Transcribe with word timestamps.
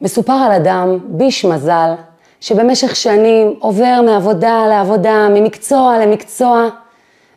מסופר 0.00 0.32
על 0.32 0.52
אדם, 0.52 0.98
ביש 1.04 1.44
מזל, 1.44 1.90
שבמשך 2.40 2.96
שנים 2.96 3.54
עובר 3.58 4.00
מעבודה 4.06 4.66
לעבודה, 4.68 5.28
ממקצוע 5.30 5.98
למקצוע, 5.98 6.68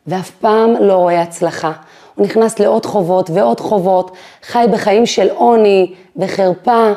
ואף 0.08 0.32
פעם 0.32 0.74
לא 0.80 0.94
רואה 0.94 1.22
הצלחה. 1.22 1.72
הוא 2.16 2.26
נכנס 2.26 2.60
לעוד 2.60 2.86
חובות 2.86 3.30
ועוד 3.30 3.60
חובות, 3.60 4.12
חי 4.44 4.66
בחיים 4.72 5.06
של 5.06 5.30
עוני 5.30 5.94
וחרפה, 6.18 6.92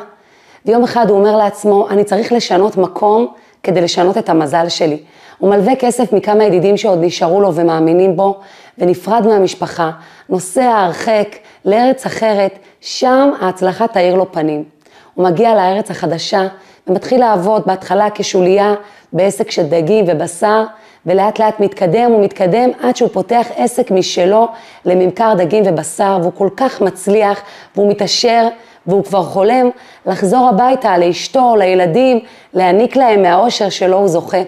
ויום 0.65 0.83
אחד 0.83 1.09
הוא 1.09 1.19
אומר 1.19 1.37
לעצמו, 1.37 1.89
אני 1.89 2.03
צריך 2.03 2.31
לשנות 2.31 2.77
מקום 2.77 3.27
כדי 3.63 3.81
לשנות 3.81 4.17
את 4.17 4.29
המזל 4.29 4.69
שלי. 4.69 4.97
הוא 5.37 5.49
מלווה 5.49 5.75
כסף 5.75 6.13
מכמה 6.13 6.43
ידידים 6.43 6.77
שעוד 6.77 6.99
נשארו 7.01 7.41
לו 7.41 7.55
ומאמינים 7.55 8.15
בו, 8.15 8.39
ונפרד 8.77 9.27
מהמשפחה, 9.27 9.91
נוסע 10.29 10.71
הרחק 10.71 11.35
לארץ 11.65 12.05
אחרת, 12.05 12.59
שם 12.81 13.29
ההצלחה 13.41 13.87
תאיר 13.87 14.15
לו 14.15 14.31
פנים. 14.31 14.76
הוא 15.17 15.25
מגיע 15.25 15.55
לארץ 15.55 15.91
החדשה 15.91 16.47
ומתחיל 16.87 17.19
לעבוד 17.19 17.63
בהתחלה 17.65 18.07
כשוליה 18.15 18.73
בעסק 19.13 19.51
של 19.51 19.63
דגים 19.63 20.05
ובשר, 20.07 20.63
ולאט 21.05 21.39
לאט 21.39 21.59
מתקדם 21.59 22.13
ומתקדם 22.13 22.69
עד 22.81 22.95
שהוא 22.95 23.09
פותח 23.13 23.47
עסק 23.55 23.91
משלו 23.91 24.47
לממכר 24.85 25.33
דגים 25.37 25.63
ובשר, 25.67 26.17
והוא 26.21 26.31
כל 26.37 26.49
כך 26.57 26.81
מצליח 26.81 27.41
והוא 27.75 27.89
מתעשר 27.89 28.47
והוא 28.87 29.03
כבר 29.03 29.23
חולם 29.23 29.69
לחזור 30.05 30.49
הביתה 30.49 30.97
לאשתו, 30.97 31.55
לילדים, 31.55 32.19
להעניק 32.53 32.95
להם 32.95 33.21
מהאושר 33.21 33.69
שלו 33.69 33.97
הוא 33.97 34.07
זוכה. 34.07 34.41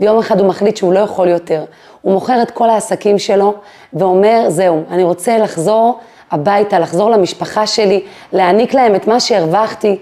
ויום 0.00 0.18
אחד 0.18 0.40
הוא 0.40 0.48
מחליט 0.48 0.76
שהוא 0.76 0.92
לא 0.92 0.98
יכול 0.98 1.28
יותר. 1.28 1.64
הוא 2.02 2.12
מוכר 2.12 2.42
את 2.42 2.50
כל 2.50 2.70
העסקים 2.70 3.18
שלו 3.18 3.54
ואומר, 3.92 4.44
זהו, 4.48 4.82
אני 4.90 5.02
רוצה 5.02 5.38
לחזור 5.38 5.98
הביתה, 6.32 6.78
לחזור 6.78 7.10
למשפחה 7.10 7.66
שלי, 7.66 8.02
להעניק 8.32 8.74
להם 8.74 8.94
את 8.94 9.06
מה 9.06 9.20
שהרווחתי. 9.20 9.96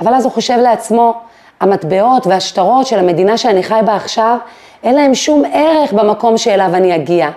אבל 0.00 0.14
אז 0.14 0.24
הוא 0.24 0.32
חושב 0.32 0.58
לעצמו, 0.62 1.14
המטבעות 1.60 2.26
והשטרות 2.26 2.86
של 2.86 2.98
המדינה 2.98 3.36
שאני 3.36 3.62
חי 3.62 3.80
בה 3.84 3.96
עכשיו, 3.96 4.36
אין 4.82 4.94
להם 4.94 5.14
שום 5.14 5.42
ערך 5.52 5.92
במקום 5.92 6.38
שאליו 6.38 6.70
אני 6.74 6.94
אגיע. 6.94 7.30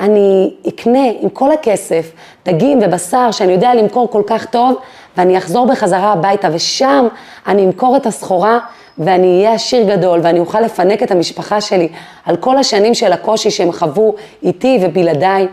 אני 0.00 0.54
אקנה 0.68 1.08
עם 1.20 1.28
כל 1.28 1.52
הכסף 1.52 2.12
דגים 2.46 2.78
ובשר 2.82 3.30
שאני 3.30 3.52
יודע 3.52 3.74
למכור 3.74 4.10
כל 4.10 4.22
כך 4.26 4.46
טוב, 4.46 4.74
ואני 5.16 5.38
אחזור 5.38 5.66
בחזרה 5.66 6.12
הביתה, 6.12 6.48
ושם 6.52 7.08
אני 7.46 7.64
אמכור 7.64 7.96
את 7.96 8.06
הסחורה 8.06 8.58
ואני 8.98 9.38
אהיה 9.38 9.52
עשיר 9.52 9.96
גדול, 9.96 10.20
ואני 10.22 10.38
אוכל 10.38 10.60
לפנק 10.60 11.02
את 11.02 11.10
המשפחה 11.10 11.60
שלי 11.60 11.88
על 12.26 12.36
כל 12.36 12.58
השנים 12.58 12.94
של 12.94 13.12
הקושי 13.12 13.50
שהם 13.50 13.72
חוו 13.72 14.14
איתי 14.42 14.78
ובלעדיי. 14.82 15.46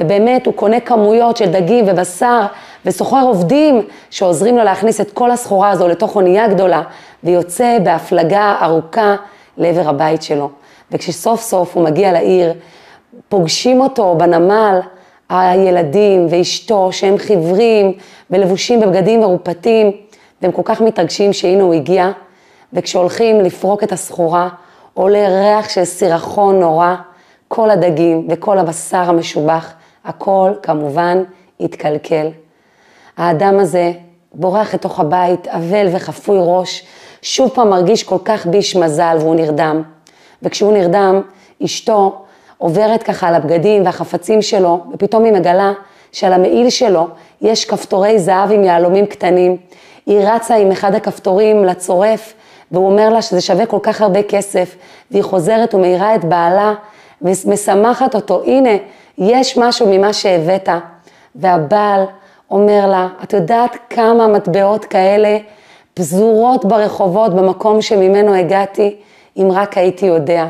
ובאמת 0.00 0.46
הוא 0.46 0.54
קונה 0.54 0.80
כמויות 0.80 1.36
של 1.36 1.46
דגים 1.46 1.84
ובשר 1.88 2.40
ושוכר 2.86 3.22
עובדים 3.22 3.82
שעוזרים 4.10 4.56
לו 4.56 4.64
להכניס 4.64 5.00
את 5.00 5.10
כל 5.10 5.30
הסחורה 5.30 5.70
הזו 5.70 5.88
לתוך 5.88 6.16
אונייה 6.16 6.48
גדולה 6.48 6.82
ויוצא 7.24 7.78
בהפלגה 7.84 8.56
ארוכה 8.62 9.16
לעבר 9.56 9.88
הבית 9.88 10.22
שלו. 10.22 10.50
וכשסוף 10.92 11.40
סוף 11.40 11.76
הוא 11.76 11.84
מגיע 11.84 12.12
לעיר, 12.12 12.52
פוגשים 13.28 13.80
אותו 13.80 14.14
בנמל 14.18 14.80
הילדים 15.28 16.26
ואשתו 16.30 16.92
שהם 16.92 17.18
חיוורים 17.18 17.92
ולבושים 18.30 18.80
בבגדים 18.80 19.20
מרופטים 19.20 19.90
והם 20.42 20.52
כל 20.52 20.62
כך 20.64 20.80
מתרגשים 20.80 21.32
שהנה 21.32 21.62
הוא 21.62 21.74
הגיע 21.74 22.10
וכשהולכים 22.72 23.40
לפרוק 23.40 23.82
את 23.82 23.92
הסחורה 23.92 24.48
עולה 24.94 25.28
ריח 25.28 25.68
של 25.68 25.84
סירחון 25.84 26.60
נורא, 26.60 26.94
כל 27.48 27.70
הדגים 27.70 28.26
וכל 28.30 28.58
הבשר 28.58 28.98
המשובח, 28.98 29.72
הכל 30.04 30.50
כמובן 30.62 31.22
התקלקל. 31.60 32.28
האדם 33.16 33.58
הזה 33.58 33.92
בורח 34.34 34.74
לתוך 34.74 35.00
הבית, 35.00 35.48
אבל 35.48 35.86
וחפוי 35.92 36.38
ראש, 36.40 36.84
שוב 37.22 37.50
פעם 37.54 37.70
מרגיש 37.70 38.02
כל 38.02 38.18
כך 38.24 38.46
ביש 38.46 38.76
מזל 38.76 39.16
והוא 39.20 39.34
נרדם. 39.34 39.82
וכשהוא 40.42 40.72
נרדם, 40.72 41.20
אשתו 41.64 42.24
עוברת 42.58 43.02
ככה 43.02 43.28
על 43.28 43.34
הבגדים 43.34 43.84
והחפצים 43.84 44.42
שלו, 44.42 44.84
ופתאום 44.92 45.24
היא 45.24 45.32
מגלה 45.32 45.72
שעל 46.12 46.32
המעיל 46.32 46.70
שלו 46.70 47.08
יש 47.40 47.64
כפתורי 47.64 48.18
זהב 48.18 48.52
עם 48.52 48.64
יהלומים 48.64 49.06
קטנים. 49.06 49.56
היא 50.06 50.18
רצה 50.20 50.56
עם 50.56 50.70
אחד 50.70 50.94
הכפתורים 50.94 51.64
לצורף, 51.64 52.34
והוא 52.70 52.86
אומר 52.86 53.08
לה 53.10 53.22
שזה 53.22 53.40
שווה 53.40 53.66
כל 53.66 53.78
כך 53.82 54.00
הרבה 54.00 54.22
כסף, 54.22 54.76
והיא 55.10 55.22
חוזרת 55.22 55.74
ומאירה 55.74 56.14
את 56.14 56.24
בעלה, 56.24 56.74
ומשמחת 57.22 58.14
אותו, 58.14 58.42
הנה, 58.46 58.70
יש 59.18 59.58
משהו 59.58 59.86
ממה 59.90 60.12
שהבאת. 60.12 60.68
והבעל 61.34 62.04
אומר 62.50 62.86
לה, 62.86 63.08
את 63.22 63.32
יודעת 63.32 63.76
כמה 63.90 64.26
מטבעות 64.26 64.84
כאלה 64.84 65.38
פזורות 65.94 66.64
ברחובות 66.64 67.34
במקום 67.34 67.82
שממנו 67.82 68.34
הגעתי, 68.34 68.96
אם 69.36 69.48
רק 69.52 69.78
הייתי 69.78 70.06
יודע. 70.06 70.46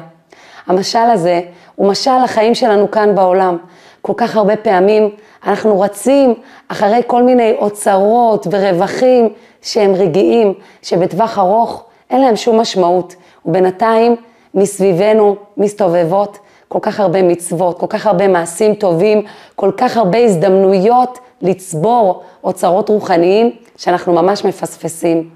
המשל 0.66 0.98
הזה 0.98 1.41
הוא 1.75 1.88
משל 1.88 2.20
החיים 2.25 2.54
שלנו 2.54 2.91
כאן 2.91 3.14
בעולם. 3.14 3.56
כל 4.02 4.12
כך 4.16 4.36
הרבה 4.36 4.56
פעמים 4.56 5.10
אנחנו 5.46 5.81
רצים 5.81 6.34
אחרי 6.69 7.00
כל 7.06 7.22
מיני 7.22 7.52
אוצרות 7.58 8.46
ורווחים 8.50 9.28
שהם 9.62 9.94
רגעיים, 9.94 10.54
שבטווח 10.82 11.38
ארוך 11.38 11.84
אין 12.10 12.20
להם 12.20 12.36
שום 12.36 12.60
משמעות. 12.60 13.14
ובינתיים 13.46 14.16
מסביבנו 14.54 15.36
מסתובבות 15.56 16.38
כל 16.69 16.78
כך 16.82 17.00
הרבה 17.00 17.22
מצוות, 17.22 17.78
כל 17.78 17.86
כך 17.88 18.06
הרבה 18.06 18.28
מעשים 18.28 18.75
טובים, 18.75 19.22
כל 19.56 19.70
כך 19.76 19.97
הרבה 19.97 20.19
הזדמנויות 20.19 21.19
לצבור 21.42 22.22
אוצרות 22.44 22.88
רוחניים 22.88 23.50
שאנחנו 23.76 24.12
ממש 24.12 24.44
מפספסים. 24.44 25.30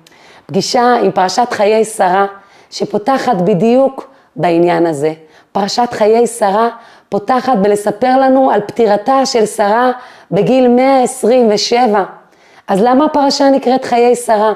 פגישה 0.47 0.95
עם 1.03 1.11
פרשת 1.11 1.49
חיי 1.51 1.85
שרה, 1.85 2.27
שפותחת 2.71 3.37
בדיוק 3.37 4.11
בעניין 4.37 4.87
הזה. 4.87 5.13
פרשת 5.53 5.89
חיי 5.93 6.27
שרה 6.27 6.69
פותחת 7.09 7.59
בלספר 7.59 8.19
לנו 8.21 8.51
על 8.51 8.61
פטירתה 8.61 9.27
של 9.27 9.47
שרה 9.47 9.91
בגיל 10.31 10.69
127. 10.69 12.05
אז 12.69 12.83
למה 12.83 13.05
הפרשה 13.05 13.51
נקראת 13.51 13.85
חיי 13.85 14.17
שרה? 14.17 14.53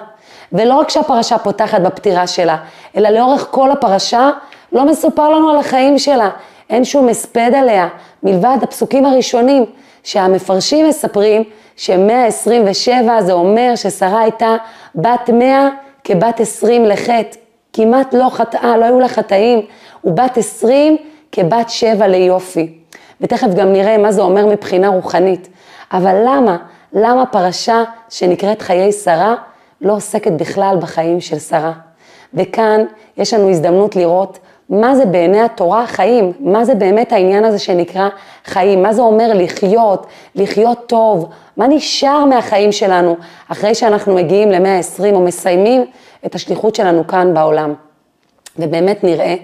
ולא 0.52 0.74
רק 0.74 0.90
שהפרשה 0.90 1.38
פותחת 1.38 1.80
בפטירה 1.80 2.26
שלה, 2.26 2.56
אלא 2.96 3.08
לאורך 3.08 3.46
כל 3.50 3.70
הפרשה 3.70 4.30
לא 4.72 4.84
מסופר 4.84 5.28
לנו 5.28 5.50
על 5.50 5.56
החיים 5.56 5.98
שלה, 5.98 6.30
אין 6.72 6.84
שום 6.84 7.08
הספד 7.08 7.50
עליה, 7.54 7.88
מלבד 8.22 8.56
הפסוקים 8.62 9.06
הראשונים, 9.06 9.64
שהמפרשים 10.02 10.88
מספרים 10.88 11.44
ש-127 11.76 13.20
זה 13.20 13.32
אומר 13.32 13.72
ששרה 13.76 14.20
הייתה 14.20 14.56
בת 14.94 15.30
100 15.32 15.68
כבת 16.04 16.40
20 16.40 16.84
לחטא, 16.84 17.38
כמעט 17.72 18.14
לא 18.14 18.28
חטאה, 18.30 18.76
לא 18.76 18.84
היו 18.84 19.00
לה 19.00 19.08
חטאים, 19.08 19.60
ובת 20.04 20.38
20 20.38 20.96
כבת 21.32 21.70
7 21.70 22.06
ליופי. 22.06 22.78
ותכף 23.20 23.48
גם 23.56 23.72
נראה 23.72 23.98
מה 23.98 24.12
זה 24.12 24.22
אומר 24.22 24.46
מבחינה 24.46 24.88
רוחנית. 24.88 25.48
אבל 25.92 26.16
למה? 26.24 26.56
למה 26.92 27.26
פרשה 27.26 27.84
שנקראת 28.08 28.62
חיי 28.62 28.92
שרה 28.92 29.34
לא 29.80 29.92
עוסקת 29.92 30.32
בכלל 30.32 30.76
בחיים 30.80 31.20
של 31.20 31.38
שרה? 31.38 31.72
וכאן 32.34 32.80
יש 33.16 33.34
לנו 33.34 33.50
הזדמנות 33.50 33.96
לראות 33.96 34.38
מה 34.72 34.96
זה 34.96 35.06
בעיני 35.06 35.40
התורה 35.40 35.86
חיים, 35.86 36.32
מה 36.40 36.64
זה 36.64 36.74
באמת 36.74 37.12
העניין 37.12 37.44
הזה 37.44 37.58
שנקרא 37.58 38.08
חיים, 38.44 38.82
מה 38.82 38.92
זה 38.92 39.02
אומר 39.02 39.30
לחיות, 39.34 40.06
לחיות 40.34 40.78
טוב, 40.86 41.28
מה 41.56 41.66
נשאר 41.66 42.24
מהחיים 42.24 42.72
שלנו 42.72 43.16
אחרי 43.48 43.74
שאנחנו 43.74 44.14
מגיעים 44.14 44.50
למאה 44.50 44.76
ה-20 44.76 45.14
או 45.14 45.20
מסיימים 45.20 45.84
את 46.26 46.34
השליחות 46.34 46.74
שלנו 46.74 47.06
כאן 47.06 47.34
בעולם. 47.34 47.74
ובאמת 48.58 49.04
נראה 49.04 49.34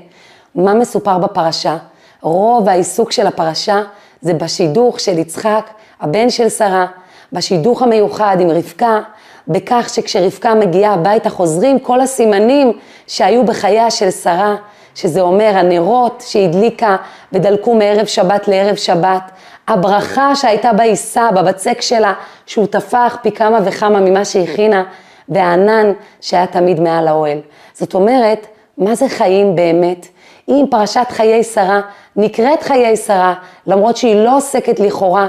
מה 0.55 0.75
מסופר 0.75 1.19
בפרשה. 1.19 1.77
רוב 2.23 2.69
העיסוק 2.69 3.13
של 3.13 3.27
הפרשה 3.27 3.83
זה 4.21 4.35
בשידוך 4.35 5.01
של 5.01 5.19
יצחק, 5.19 5.71
הבן 6.01 6.31
של 6.31 6.49
שרה, 6.49 6.87
בשידוך 7.33 7.83
המיוחד 7.83 8.37
עם 8.41 8.51
רבקה, 8.51 9.01
בכך 9.49 9.89
שכשרבקה 9.93 10.55
מגיעה 10.55 10.95
הביתה 10.95 11.31
חוזרים 11.31 11.79
כל 11.79 12.01
הסימנים 12.01 12.73
שהיו 13.07 13.45
בחייה 13.45 13.91
של 13.91 14.11
שרה, 14.11 14.57
שזה 14.99 15.21
אומר 15.21 15.53
הנרות 15.55 16.25
שהדליקה 16.27 16.97
ודלקו 17.33 17.75
מערב 17.75 18.07
שבת 18.07 18.49
לערב 18.49 18.77
שבת, 18.77 19.23
הברכה 19.69 20.35
שהייתה 20.35 20.73
בעיסה, 20.73 21.31
בבצק 21.31 21.81
שלה, 21.81 22.13
שהוא 22.47 22.67
טפח 22.67 23.17
פי 23.23 23.33
כמה 23.33 23.59
וכמה 23.65 24.01
ממה 24.01 24.25
שהכינה, 24.25 24.85
והענן 25.29 25.93
שהיה 26.21 26.47
תמיד 26.47 26.81
מעל 26.81 27.09
האוהל. 27.09 27.39
זאת 27.73 27.95
אומרת, 27.95 28.47
מה 28.79 28.95
זה 28.95 29.09
חיים 29.09 29.57
באמת? 29.57 30.07
אם 30.49 30.65
פרשת 30.71 31.07
חיי 31.11 31.45
שרה 31.45 31.81
נקראת 32.17 32.63
חיי 32.63 32.97
שרה, 32.97 33.35
למרות 33.67 33.97
שהיא 33.97 34.17
לא 34.17 34.37
עוסקת 34.37 34.81
לכאורה 34.81 35.27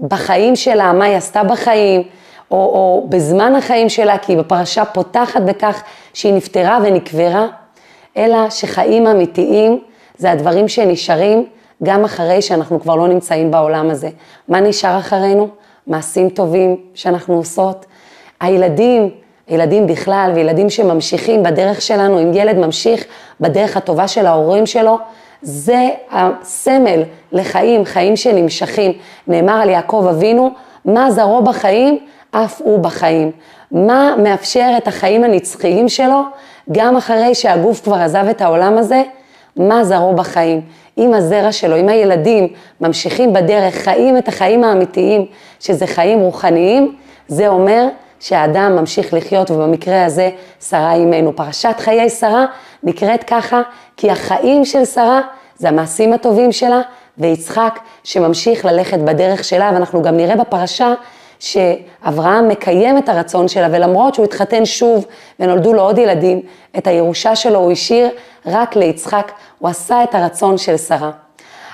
בחיים 0.00 0.56
שלה, 0.56 0.92
מה 0.92 1.04
היא 1.04 1.16
עשתה 1.16 1.44
בחיים, 1.44 2.02
או, 2.50 2.56
או 2.56 3.06
בזמן 3.08 3.54
החיים 3.54 3.88
שלה, 3.88 4.18
כי 4.18 4.32
היא 4.32 4.38
בפרשה 4.38 4.84
פותחת 4.84 5.42
בכך 5.42 5.82
שהיא 6.14 6.34
נפטרה 6.34 6.78
ונקברה, 6.82 7.46
אלא 8.16 8.50
שחיים 8.50 9.06
אמיתיים 9.06 9.80
זה 10.16 10.30
הדברים 10.30 10.68
שנשארים 10.68 11.46
גם 11.82 12.04
אחרי 12.04 12.42
שאנחנו 12.42 12.80
כבר 12.80 12.96
לא 12.96 13.08
נמצאים 13.08 13.50
בעולם 13.50 13.90
הזה. 13.90 14.08
מה 14.48 14.60
נשאר 14.60 14.98
אחרינו? 14.98 15.48
מעשים 15.86 16.28
טובים 16.28 16.76
שאנחנו 16.94 17.34
עושות. 17.34 17.86
הילדים 18.40 19.10
ילדים 19.48 19.86
בכלל 19.86 20.32
וילדים 20.34 20.70
שממשיכים 20.70 21.42
בדרך 21.42 21.82
שלנו, 21.82 22.22
אם 22.22 22.30
ילד 22.34 22.56
ממשיך 22.56 23.04
בדרך 23.40 23.76
הטובה 23.76 24.08
של 24.08 24.26
ההורים 24.26 24.66
שלו, 24.66 24.98
זה 25.42 25.88
הסמל 26.10 27.02
לחיים, 27.32 27.84
חיים 27.84 28.16
שנמשכים. 28.16 28.92
נאמר 29.28 29.52
על 29.52 29.68
יעקב 29.68 30.06
אבינו, 30.10 30.50
מה 30.84 31.10
זרעו 31.10 31.42
בחיים, 31.42 31.98
אף 32.30 32.60
הוא 32.64 32.78
בחיים. 32.78 33.30
מה 33.70 34.14
מאפשר 34.22 34.70
את 34.76 34.88
החיים 34.88 35.24
הנצחיים 35.24 35.88
שלו, 35.88 36.22
גם 36.72 36.96
אחרי 36.96 37.34
שהגוף 37.34 37.80
כבר 37.80 37.96
עזב 37.96 38.26
את 38.30 38.40
העולם 38.40 38.78
הזה, 38.78 39.02
מה 39.56 39.84
זרעו 39.84 40.14
בחיים. 40.14 40.60
אם 40.98 41.14
הזרע 41.14 41.52
שלו, 41.52 41.76
אם 41.76 41.88
הילדים 41.88 42.48
ממשיכים 42.80 43.32
בדרך, 43.32 43.74
חיים 43.74 44.18
את 44.18 44.28
החיים 44.28 44.64
האמיתיים, 44.64 45.26
שזה 45.60 45.86
חיים 45.86 46.20
רוחניים, 46.20 46.96
זה 47.28 47.48
אומר 47.48 47.88
שהאדם 48.20 48.76
ממשיך 48.76 49.14
לחיות, 49.14 49.50
ובמקרה 49.50 50.04
הזה 50.04 50.30
שרה 50.68 50.92
אימנו. 50.92 51.36
פרשת 51.36 51.74
חיי 51.78 52.10
שרה 52.10 52.44
נקראת 52.82 53.24
ככה, 53.24 53.62
כי 53.96 54.10
החיים 54.10 54.64
של 54.64 54.84
שרה 54.84 55.20
זה 55.56 55.68
המעשים 55.68 56.12
הטובים 56.12 56.52
שלה, 56.52 56.80
ויצחק 57.18 57.78
שממשיך 58.04 58.64
ללכת 58.64 58.98
בדרך 58.98 59.44
שלה, 59.44 59.70
ואנחנו 59.74 60.02
גם 60.02 60.16
נראה 60.16 60.36
בפרשה 60.36 60.94
שאברהם 61.42 62.48
מקיים 62.48 62.98
את 62.98 63.08
הרצון 63.08 63.48
שלה, 63.48 63.68
ולמרות 63.70 64.14
שהוא 64.14 64.24
התחתן 64.24 64.64
שוב 64.64 65.06
ונולדו 65.40 65.72
לו 65.72 65.82
עוד 65.82 65.98
ילדים, 65.98 66.40
את 66.78 66.86
הירושה 66.86 67.36
שלו 67.36 67.58
הוא 67.58 67.72
השאיר 67.72 68.08
רק 68.46 68.76
ליצחק, 68.76 69.32
הוא 69.58 69.68
עשה 69.68 70.02
את 70.04 70.14
הרצון 70.14 70.58
של 70.58 70.76
שרה. 70.76 71.10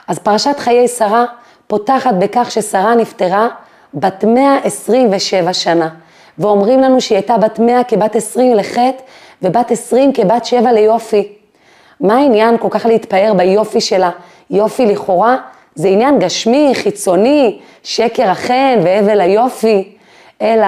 אז 0.09 0.19
פרשת 0.19 0.59
חיי 0.59 0.89
שרה 0.89 1.25
פותחת 1.67 2.15
בכך 2.15 2.51
ששרה 2.51 2.95
נפטרה 2.95 3.49
בת 3.95 4.25
127 4.25 5.53
שנה, 5.53 5.89
ואומרים 6.39 6.81
לנו 6.81 7.01
שהיא 7.01 7.17
הייתה 7.17 7.39
בת 7.39 7.59
100 7.59 7.85
כבת 7.85 8.17
20 8.17 8.55
לחטא, 8.55 9.03
ובת 9.43 9.71
20 9.71 10.13
כבת 10.13 10.45
7 10.45 10.73
ליופי. 10.73 11.33
מה 12.01 12.15
העניין 12.17 12.59
כל 12.59 12.69
כך 12.71 12.87
להתפאר 12.87 13.33
ביופי 13.37 13.81
שלה? 13.81 14.11
יופי 14.51 14.87
לכאורה 14.87 15.37
זה 15.75 15.89
עניין 15.89 16.19
גשמי, 16.19 16.71
חיצוני, 16.75 17.59
שקר 17.83 18.29
החן 18.29 18.79
והבל 18.85 19.21
היופי, 19.21 19.93
אלא 20.43 20.67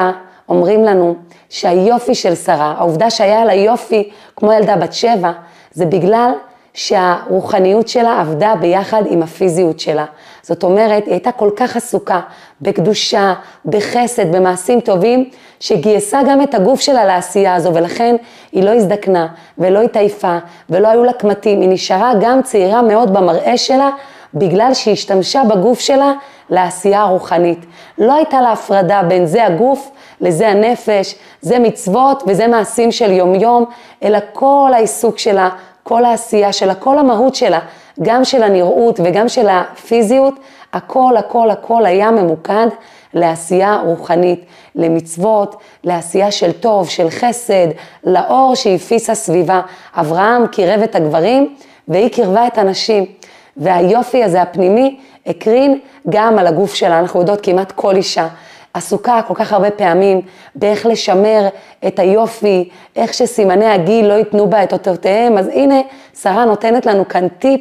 אומרים 0.49 0.85
לנו 0.85 1.15
שהיופי 1.49 2.15
של 2.15 2.35
שרה, 2.35 2.75
העובדה 2.79 3.11
שהיה 3.11 3.45
לה 3.45 3.55
יופי 3.55 4.11
כמו 4.37 4.53
ילדה 4.53 4.77
בת 4.77 4.93
שבע, 4.93 5.33
זה 5.73 5.87
בגלל 5.87 6.31
שהרוחניות 6.75 7.89
שלה 7.89 8.21
עבדה 8.21 8.55
ביחד 8.61 9.03
עם 9.07 9.23
הפיזיות 9.23 9.81
שלה. 9.81 10.05
זאת 10.43 10.63
אומרת, 10.63 11.07
היא 11.07 11.13
הייתה 11.13 11.33
כל 11.33 11.51
כך 11.57 11.77
עסוקה 11.77 12.21
בקדושה, 12.61 13.35
בחסד, 13.65 14.37
במעשים 14.37 14.81
טובים, 14.81 15.31
שגייסה 15.61 16.21
גם 16.29 16.43
את 16.43 16.55
הגוף 16.55 16.81
שלה 16.81 17.05
לעשייה 17.05 17.55
הזו, 17.55 17.75
ולכן 17.75 18.17
היא 18.53 18.65
לא 18.65 18.71
הזדקנה 18.71 19.27
ולא 19.59 19.83
התעייפה 19.83 20.39
ולא 20.71 20.89
היו 20.89 21.05
לה 21.05 21.13
קמטים, 21.13 21.61
היא 21.61 21.69
נשארה 21.69 22.13
גם 22.21 22.43
צעירה 22.43 22.83
מאוד 22.83 23.13
במראה 23.13 23.57
שלה, 23.57 23.91
בגלל 24.35 24.75
שהיא 24.75 24.93
השתמשה 24.93 25.43
בגוף 25.45 25.81
שלה 25.81 26.13
לעשייה 26.51 27.01
הרוחנית. 27.01 27.59
לא 27.99 28.15
הייתה 28.15 28.41
לה 28.41 28.53
הפרדה 28.53 29.03
בין 29.03 29.27
זה 29.27 29.47
הגוף 29.47 29.91
לזה 30.21 30.49
הנפש, 30.49 31.15
זה 31.41 31.59
מצוות 31.59 32.23
וזה 32.27 32.47
מעשים 32.47 32.93
של 32.93 33.11
יומיום, 33.11 33.65
אלא 34.03 34.19
כל 34.33 34.71
העיסוק 34.75 35.19
שלה, 35.19 35.49
כל 35.83 36.05
העשייה 36.05 36.53
שלה, 36.53 36.75
כל 36.75 36.99
המהות 36.99 37.35
שלה, 37.35 37.59
גם 38.03 38.25
של 38.25 38.43
הנראות 38.43 39.01
וגם 39.05 39.29
של 39.29 39.49
הפיזיות, 39.49 40.35
הכל 40.73 41.17
הכל 41.17 41.51
הכל 41.51 41.87
היה 41.87 42.11
ממוקד 42.11 42.67
לעשייה 43.15 43.81
רוחנית, 43.85 44.45
למצוות, 44.75 45.57
לעשייה 45.85 46.31
של 46.31 46.53
טוב, 46.53 46.89
של 46.89 47.11
חסד, 47.11 47.67
לאור 48.05 48.55
שהפיס 48.55 49.11
הסביבה. 49.11 49.61
אברהם 49.95 50.47
קירב 50.47 50.83
את 50.83 50.95
הגברים 50.95 51.55
והיא 51.89 52.09
קירבה 52.09 52.47
את 52.47 52.59
הנשים. 52.59 53.05
והיופי 53.57 54.25
הזה 54.25 54.43
הפנימי 54.43 54.99
הקרין 55.27 55.79
גם 56.09 56.39
על 56.39 56.47
הגוף 56.47 56.75
שלה, 56.75 56.99
אנחנו 56.99 57.21
יודעות 57.21 57.41
כמעט 57.41 57.73
כל 57.73 57.97
אישה. 57.97 58.29
עסוקה 58.75 59.21
כל 59.27 59.35
כך 59.35 59.53
הרבה 59.53 59.71
פעמים 59.71 60.21
באיך 60.55 60.87
לשמר 60.87 61.49
את 61.87 61.99
היופי, 61.99 62.69
איך 62.97 63.15
שסימני 63.15 63.67
הגיל 63.67 64.07
לא 64.07 64.13
ייתנו 64.15 64.51
בה 64.51 64.63
את 64.63 64.73
אותותיהם, 64.73 65.39
אז 65.39 65.49
הנה 65.49 65.81
שרה 66.23 66.45
נותנת 66.45 66.87
לנו 66.87 67.09
כאן 67.09 67.29
טיפ 67.29 67.61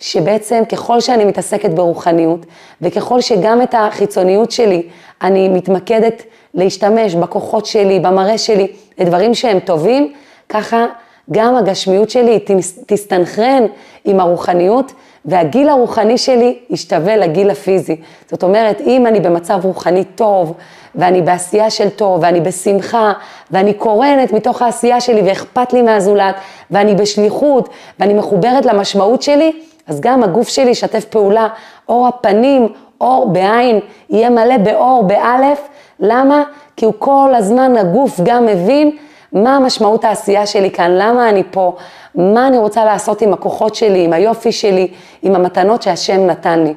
שבעצם 0.00 0.62
ככל 0.72 1.00
שאני 1.00 1.24
מתעסקת 1.24 1.70
ברוחניות 1.70 2.46
וככל 2.82 3.20
שגם 3.20 3.62
את 3.62 3.74
החיצוניות 3.78 4.50
שלי 4.50 4.82
אני 5.22 5.48
מתמקדת 5.48 6.22
להשתמש 6.54 7.14
בכוחות 7.14 7.66
שלי, 7.66 8.00
במראה 8.00 8.38
שלי, 8.38 8.66
לדברים 8.98 9.34
שהם 9.34 9.58
טובים, 9.58 10.12
ככה 10.48 10.86
גם 11.30 11.56
הגשמיות 11.56 12.10
שלי 12.10 12.38
תסתנכרן 12.86 13.62
עם 14.04 14.20
הרוחניות 14.20 14.92
והגיל 15.26 15.68
הרוחני 15.68 16.18
שלי 16.18 16.58
ישתווה 16.70 17.16
לגיל 17.16 17.50
הפיזי. 17.50 17.96
זאת 18.30 18.42
אומרת, 18.42 18.80
אם 18.80 19.06
אני 19.06 19.20
במצב 19.20 19.60
רוחני 19.64 20.04
טוב, 20.04 20.54
ואני 20.94 21.22
בעשייה 21.22 21.70
של 21.70 21.90
טוב, 21.90 22.18
ואני 22.22 22.40
בשמחה, 22.40 23.12
ואני 23.50 23.74
קורנת 23.74 24.32
מתוך 24.32 24.62
העשייה 24.62 25.00
שלי, 25.00 25.22
ואכפת 25.22 25.72
לי 25.72 25.82
מהזולת, 25.82 26.34
ואני 26.70 26.94
בשליחות, 26.94 27.68
ואני 28.00 28.14
מחוברת 28.14 28.66
למשמעות 28.66 29.22
שלי, 29.22 29.52
אז 29.86 30.00
גם 30.00 30.22
הגוף 30.22 30.48
שלי 30.48 30.70
ישתף 30.70 31.04
פעולה, 31.04 31.48
אור 31.88 32.06
הפנים, 32.08 32.68
אור 33.00 33.28
בעין, 33.32 33.80
יהיה 34.10 34.30
מלא 34.30 34.56
באור, 34.56 35.02
באלף. 35.02 35.68
למה? 36.00 36.42
כי 36.76 36.84
הוא 36.84 36.94
כל 36.98 37.32
הזמן, 37.36 37.76
הגוף 37.76 38.20
גם 38.22 38.46
מבין 38.46 38.96
מה 39.32 39.56
המשמעות 39.56 40.04
העשייה 40.04 40.46
שלי 40.46 40.70
כאן, 40.70 40.90
למה 40.90 41.28
אני 41.28 41.42
פה, 41.50 41.76
מה 42.16 42.46
אני 42.46 42.58
רוצה 42.58 42.84
לעשות 42.84 43.22
עם 43.22 43.32
הכוחות 43.32 43.74
שלי, 43.74 44.04
עם 44.04 44.12
היופי 44.12 44.52
שלי, 44.52 44.88
עם 45.22 45.34
המתנות 45.34 45.82
שהשם 45.82 46.26
נתן 46.26 46.64
לי. 46.64 46.74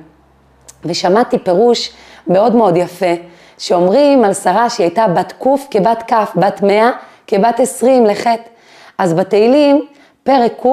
ושמעתי 0.86 1.38
פירוש 1.38 1.92
מאוד 2.28 2.56
מאוד 2.56 2.78
יפה, 2.78 3.14
שאומרים 3.58 4.24
על 4.24 4.34
שרה 4.34 4.70
שהיא 4.70 4.86
הייתה 4.86 5.08
בת 5.08 5.34
ק' 5.44 5.48
כבת 5.72 6.04
כ', 6.14 6.36
בת 6.36 6.62
מאה 6.62 6.92
כבת 7.28 7.60
עשרים 7.60 8.06
לחטא. 8.06 8.50
אז 8.98 9.14
בתהילים, 9.14 9.86
פרק 10.24 10.52
ק' 10.62 10.66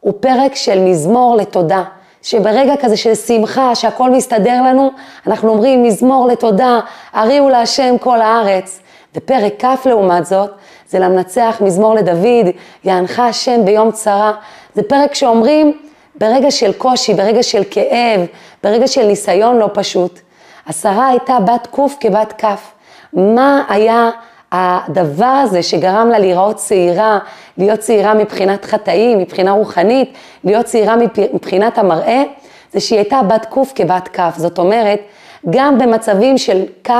הוא 0.00 0.12
פרק 0.20 0.54
של 0.54 0.80
מזמור 0.80 1.36
לתודה. 1.36 1.82
שברגע 2.22 2.74
כזה 2.80 2.96
של 2.96 3.14
שמחה, 3.14 3.74
שהכל 3.74 4.10
מסתדר 4.10 4.62
לנו, 4.62 4.90
אנחנו 5.26 5.48
אומרים 5.48 5.82
מזמור 5.82 6.26
לתודה, 6.26 6.80
הריעו 7.12 7.48
להשם 7.48 7.98
כל 8.00 8.20
הארץ. 8.20 8.80
ופרק 9.14 9.64
כ' 9.64 9.86
לעומת 9.86 10.26
זאת, 10.26 10.50
זה 10.90 10.98
למנצח 10.98 11.56
מזמור 11.60 11.94
לדוד, 11.94 12.46
יענך 12.84 13.18
השם 13.18 13.64
ביום 13.64 13.90
צרה. 13.90 14.32
זה 14.74 14.82
פרק 14.82 15.14
שאומרים, 15.14 15.72
ברגע 16.14 16.50
של 16.50 16.72
קושי, 16.72 17.14
ברגע 17.14 17.42
של 17.42 17.62
כאב, 17.70 18.20
ברגע 18.62 18.88
של 18.88 19.06
ניסיון 19.06 19.58
לא 19.58 19.70
פשוט. 19.74 20.20
השרה 20.66 21.08
הייתה 21.08 21.38
בת 21.40 21.68
ק' 21.72 21.80
כבת 22.00 22.44
כ'. 22.44 22.46
מה 23.12 23.64
היה 23.68 24.10
הדבר 24.52 25.24
הזה 25.26 25.62
שגרם 25.62 26.08
לה 26.08 26.18
להיראות 26.18 26.56
צעירה, 26.56 27.18
להיות 27.58 27.80
צעירה 27.80 28.14
מבחינת 28.14 28.64
חטאים, 28.64 29.18
מבחינה 29.18 29.52
רוחנית, 29.52 30.14
להיות 30.44 30.66
צעירה 30.66 30.94
מבחינת 31.32 31.78
המראה, 31.78 32.22
זה 32.72 32.80
שהיא 32.80 32.98
הייתה 32.98 33.20
בת 33.22 33.46
ק' 33.50 33.58
כבת 33.74 34.08
כ'. 34.12 34.20
זאת 34.36 34.58
אומרת, 34.58 35.00
גם 35.50 35.78
במצבים 35.78 36.38
של 36.38 36.64
כ' 36.84 36.90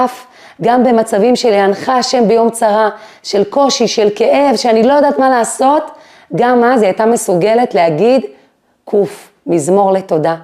גם 0.62 0.84
במצבים 0.84 1.36
של 1.36 1.52
הענך 1.52 1.88
השם 1.88 2.28
ביום 2.28 2.50
צרה, 2.50 2.90
של 3.22 3.44
קושי, 3.44 3.88
של 3.88 4.08
כאב, 4.14 4.56
שאני 4.56 4.82
לא 4.82 4.92
יודעת 4.92 5.18
מה 5.18 5.30
לעשות, 5.30 5.90
גם 6.36 6.64
אז 6.64 6.82
היא 6.82 6.86
הייתה 6.86 7.06
מסוגלת 7.06 7.74
להגיד 7.74 8.24
קוף, 8.84 9.30
מזמור 9.46 9.92
לתודה. 9.92 10.36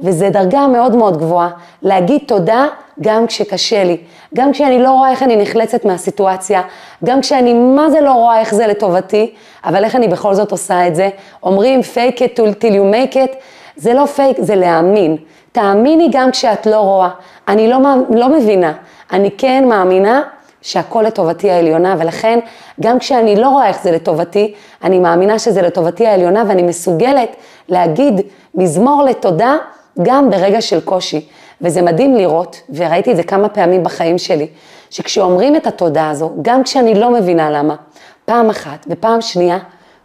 וזו 0.00 0.26
דרגה 0.30 0.66
מאוד 0.66 0.96
מאוד 0.96 1.16
גבוהה, 1.16 1.50
להגיד 1.82 2.22
תודה 2.26 2.66
גם 3.00 3.26
כשקשה 3.26 3.84
לי, 3.84 3.96
גם 4.34 4.52
כשאני 4.52 4.82
לא 4.82 4.90
רואה 4.90 5.10
איך 5.10 5.22
אני 5.22 5.36
נחלצת 5.36 5.84
מהסיטואציה, 5.84 6.62
גם 7.04 7.20
כשאני 7.20 7.54
מה 7.54 7.90
זה 7.90 8.00
לא 8.00 8.12
רואה 8.12 8.40
איך 8.40 8.54
זה 8.54 8.66
לטובתי, 8.66 9.34
אבל 9.64 9.84
איך 9.84 9.96
אני 9.96 10.08
בכל 10.08 10.34
זאת 10.34 10.50
עושה 10.50 10.86
את 10.86 10.96
זה. 10.96 11.08
אומרים 11.42 11.80
fake 11.94 12.16
it 12.16 12.36
till 12.36 12.72
you 12.72 12.94
make 12.94 13.14
it, 13.14 13.36
זה 13.76 13.94
לא 13.94 14.06
פייק, 14.06 14.36
זה 14.40 14.54
להאמין. 14.54 15.16
תאמיני 15.52 16.08
גם 16.12 16.30
כשאת 16.30 16.66
לא 16.66 16.80
רואה. 16.80 17.08
אני 17.48 17.68
לא, 17.68 17.78
לא 18.10 18.28
מבינה, 18.28 18.72
אני 19.12 19.30
כן 19.38 19.64
מאמינה 19.68 20.22
שהכל 20.62 21.02
לטובתי 21.06 21.50
העליונה, 21.50 21.96
ולכן 21.98 22.38
גם 22.80 22.98
כשאני 22.98 23.36
לא 23.36 23.48
רואה 23.48 23.68
איך 23.68 23.82
זה 23.82 23.90
לטובתי, 23.90 24.54
אני 24.84 24.98
מאמינה 24.98 25.38
שזה 25.38 25.62
לטובתי 25.62 26.06
העליונה, 26.06 26.44
ואני 26.48 26.62
מסוגלת 26.62 27.36
להגיד 27.68 28.20
מזמור 28.54 29.02
לתודה 29.02 29.56
גם 30.02 30.30
ברגע 30.30 30.60
של 30.60 30.80
קושי. 30.80 31.26
וזה 31.60 31.82
מדהים 31.82 32.14
לראות, 32.14 32.60
וראיתי 32.74 33.10
את 33.10 33.16
זה 33.16 33.22
כמה 33.22 33.48
פעמים 33.48 33.84
בחיים 33.84 34.18
שלי, 34.18 34.46
שכשאומרים 34.90 35.56
את 35.56 35.66
התודה 35.66 36.10
הזו, 36.10 36.32
גם 36.42 36.62
כשאני 36.62 36.94
לא 36.94 37.10
מבינה 37.10 37.50
למה, 37.50 37.76
פעם 38.24 38.50
אחת 38.50 38.86
ופעם 38.90 39.20
שנייה, 39.20 39.58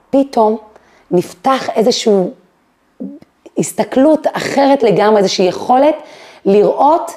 פתאום 0.09 0.57
נפתח 1.11 1.69
איזשהו 1.69 2.31
הסתכלות 3.57 4.27
אחרת 4.33 4.83
לגמרי, 4.83 5.17
איזושהי 5.17 5.45
יכולת 5.45 5.95
לראות 6.45 7.11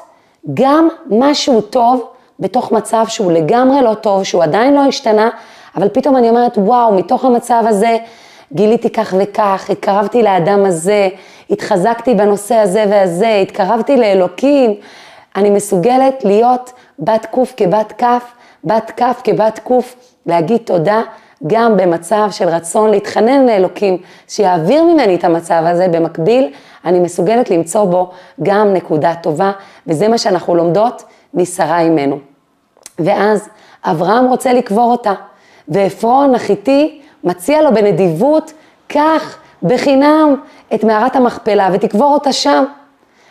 גם 0.55 0.89
משהו 1.11 1.61
טוב 1.61 2.09
בתוך 2.41 2.73
מצב 2.73 3.05
שהוא 3.09 3.33
לגמרי 3.33 3.83
לא 3.83 3.95
טוב, 3.95 4.25
שהוא 4.25 4.43
עדיין 4.43 4.75
לא 4.75 4.81
השתנה, 4.81 5.31
אבל 5.77 5.89
פתאום 5.89 6.17
אני 6.17 6.31
אומרת, 6.31 6.59
וואו, 6.59 6.95
מתוך 6.95 7.25
המצב 7.25 7.63
הזה 7.67 7.97
גיליתי 8.53 8.91
כך 8.91 9.15
וכך, 9.19 9.67
התקרבתי 9.71 10.23
לאדם 10.23 10.65
הזה, 10.65 11.09
התחזקתי 11.51 12.15
בנושא 12.15 12.55
הזה 12.55 12.85
והזה, 12.91 13.39
התקרבתי 13.43 13.97
לאלוקים, 13.97 14.75
אני 15.37 15.51
מסוגלת 15.51 16.25
להיות 16.25 16.73
בת 16.99 17.27
קוף 17.31 17.55
כבת 17.57 17.93
כף, 17.99 18.25
בת 18.65 18.93
כף 18.97 19.21
כבת 19.25 19.59
קוף, 19.59 19.97
להגיד 20.27 20.61
תודה 20.65 21.03
גם 21.47 21.77
במצב 21.77 22.29
של 22.31 22.49
רצון 22.49 22.91
להתחנן 22.91 23.47
לאלוקים, 23.47 23.97
שיעביר 24.29 24.85
ממני 24.85 25.15
את 25.15 25.25
המצב 25.25 25.63
הזה, 25.67 25.89
במקביל 25.89 26.53
אני 26.85 27.01
מסוגלת 27.01 27.51
למצוא 27.51 27.85
בו 27.85 28.11
גם 28.43 28.75
נקודה 28.75 29.15
טובה, 29.15 29.53
וזה 29.87 30.09
מה 30.09 30.19
שאנחנו 30.19 30.55
לומדות 30.55 31.03
משרה 31.35 31.81
אימנו. 31.81 32.19
ואז 32.99 33.49
אברהם 33.85 34.27
רוצה 34.27 34.53
לקבור 34.53 34.91
אותה, 34.91 35.13
ועפרון 35.69 36.35
החיתי 36.35 37.01
מציע 37.25 37.63
לו 37.63 37.75
בנדיבות, 37.75 38.53
קח 38.87 39.39
בחינם 39.63 40.35
את 40.75 40.85
מערת 40.85 41.17
המכפלה 41.17 41.69
ותקבור 41.73 42.15
אותה 42.15 42.33
שם. 42.33 42.65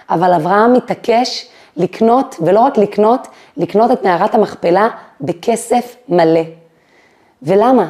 אבל 0.09 0.33
אברהם 0.33 0.73
מתעקש 0.73 1.47
לקנות, 1.77 2.35
ולא 2.41 2.59
רק 2.59 2.77
לקנות, 2.77 3.27
לקנות 3.57 3.91
את 3.91 4.03
מערת 4.03 4.35
המכפלה 4.35 4.87
בכסף 5.21 5.95
מלא. 6.09 6.41
ולמה? 7.43 7.87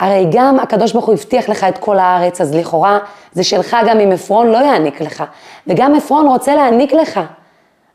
הרי 0.00 0.26
גם 0.30 0.60
הקדוש 0.60 0.92
ברוך 0.92 1.06
הוא 1.06 1.14
הבטיח 1.14 1.48
לך 1.48 1.64
את 1.64 1.78
כל 1.78 1.98
הארץ, 1.98 2.40
אז 2.40 2.54
לכאורה 2.54 2.98
זה 3.32 3.44
שלך 3.44 3.76
גם 3.88 4.00
אם 4.00 4.12
עפרון 4.12 4.46
לא 4.46 4.56
יעניק 4.56 5.00
לך. 5.00 5.24
וגם 5.66 5.94
עפרון 5.94 6.26
רוצה 6.26 6.54
להעניק 6.54 6.92
לך. 6.92 7.20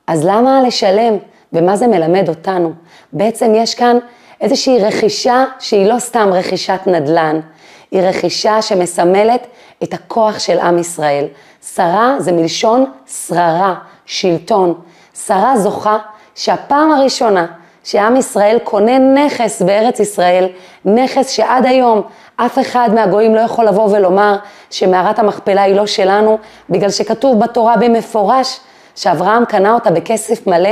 אז 0.07 0.25
למה 0.25 0.61
לשלם? 0.61 1.17
ומה 1.53 1.75
זה 1.75 1.87
מלמד 1.87 2.29
אותנו? 2.29 2.73
בעצם 3.13 3.53
יש 3.55 3.75
כאן 3.75 3.97
איזושהי 4.41 4.79
רכישה 4.79 5.45
שהיא 5.59 5.87
לא 5.87 5.99
סתם 5.99 6.29
רכישת 6.33 6.79
נדל"ן, 6.85 7.39
היא 7.91 8.01
רכישה 8.01 8.61
שמסמלת 8.61 9.47
את 9.83 9.93
הכוח 9.93 10.39
של 10.39 10.59
עם 10.59 10.77
ישראל. 10.77 11.25
שרה 11.75 12.15
זה 12.19 12.31
מלשון 12.31 12.91
שררה, 13.27 13.75
שלטון. 14.05 14.81
שרה 15.25 15.57
זוכה 15.57 15.97
שהפעם 16.35 16.91
הראשונה 16.91 17.45
שעם 17.85 18.15
ישראל 18.15 18.57
קונה 18.63 18.99
נכס 18.99 19.61
בארץ 19.61 19.99
ישראל, 19.99 20.47
נכס 20.85 21.29
שעד 21.29 21.65
היום 21.65 22.01
אף 22.35 22.59
אחד 22.59 22.89
מהגויים 22.93 23.35
לא 23.35 23.39
יכול 23.39 23.65
לבוא 23.65 23.89
ולומר 23.91 24.35
שמערת 24.69 25.19
המכפלה 25.19 25.61
היא 25.61 25.75
לא 25.75 25.85
שלנו, 25.85 26.37
בגלל 26.69 26.89
שכתוב 26.89 27.39
בתורה 27.39 27.77
במפורש 27.77 28.59
שאברהם 28.95 29.45
קנה 29.45 29.73
אותה 29.73 29.91
בכסף 29.91 30.47
מלא. 30.47 30.69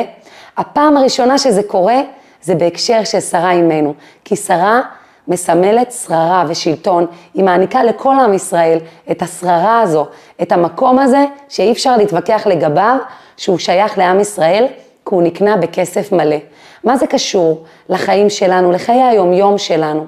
הפעם 0.58 0.98
הראשונה 0.98 1.38
שזה 1.38 1.63
קורה 1.63 1.98
זה 2.41 2.55
בהקשר 2.55 3.03
של 3.03 3.20
שרה 3.20 3.51
אימנו, 3.51 3.93
כי 4.25 4.36
שרה 4.36 4.82
מסמלת 5.27 5.91
שררה 5.91 6.43
ושלטון, 6.48 7.05
היא 7.34 7.43
מעניקה 7.43 7.84
לכל 7.84 8.15
עם 8.20 8.34
ישראל 8.34 8.79
את 9.12 9.22
השררה 9.22 9.82
הזו, 9.82 10.05
את 10.41 10.51
המקום 10.51 11.00
הזה 11.00 11.25
שאי 11.50 11.72
אפשר 11.72 11.98
להתווכח 11.98 12.48
לגביו, 12.48 12.98
שהוא 13.38 13.58
שייך 13.58 13.98
לעם 13.98 14.20
ישראל, 14.20 14.67
כי 15.05 15.15
הוא 15.15 15.24
נקנה 15.24 15.57
בכסף 15.57 16.12
מלא. 16.12 16.36
מה 16.83 16.98
זה 16.98 17.07
קשור 17.07 17.63
לחיים 17.89 18.29
שלנו, 18.29 18.72
לחיי 18.72 19.03
היומיום 19.03 19.57
שלנו? 19.57 20.05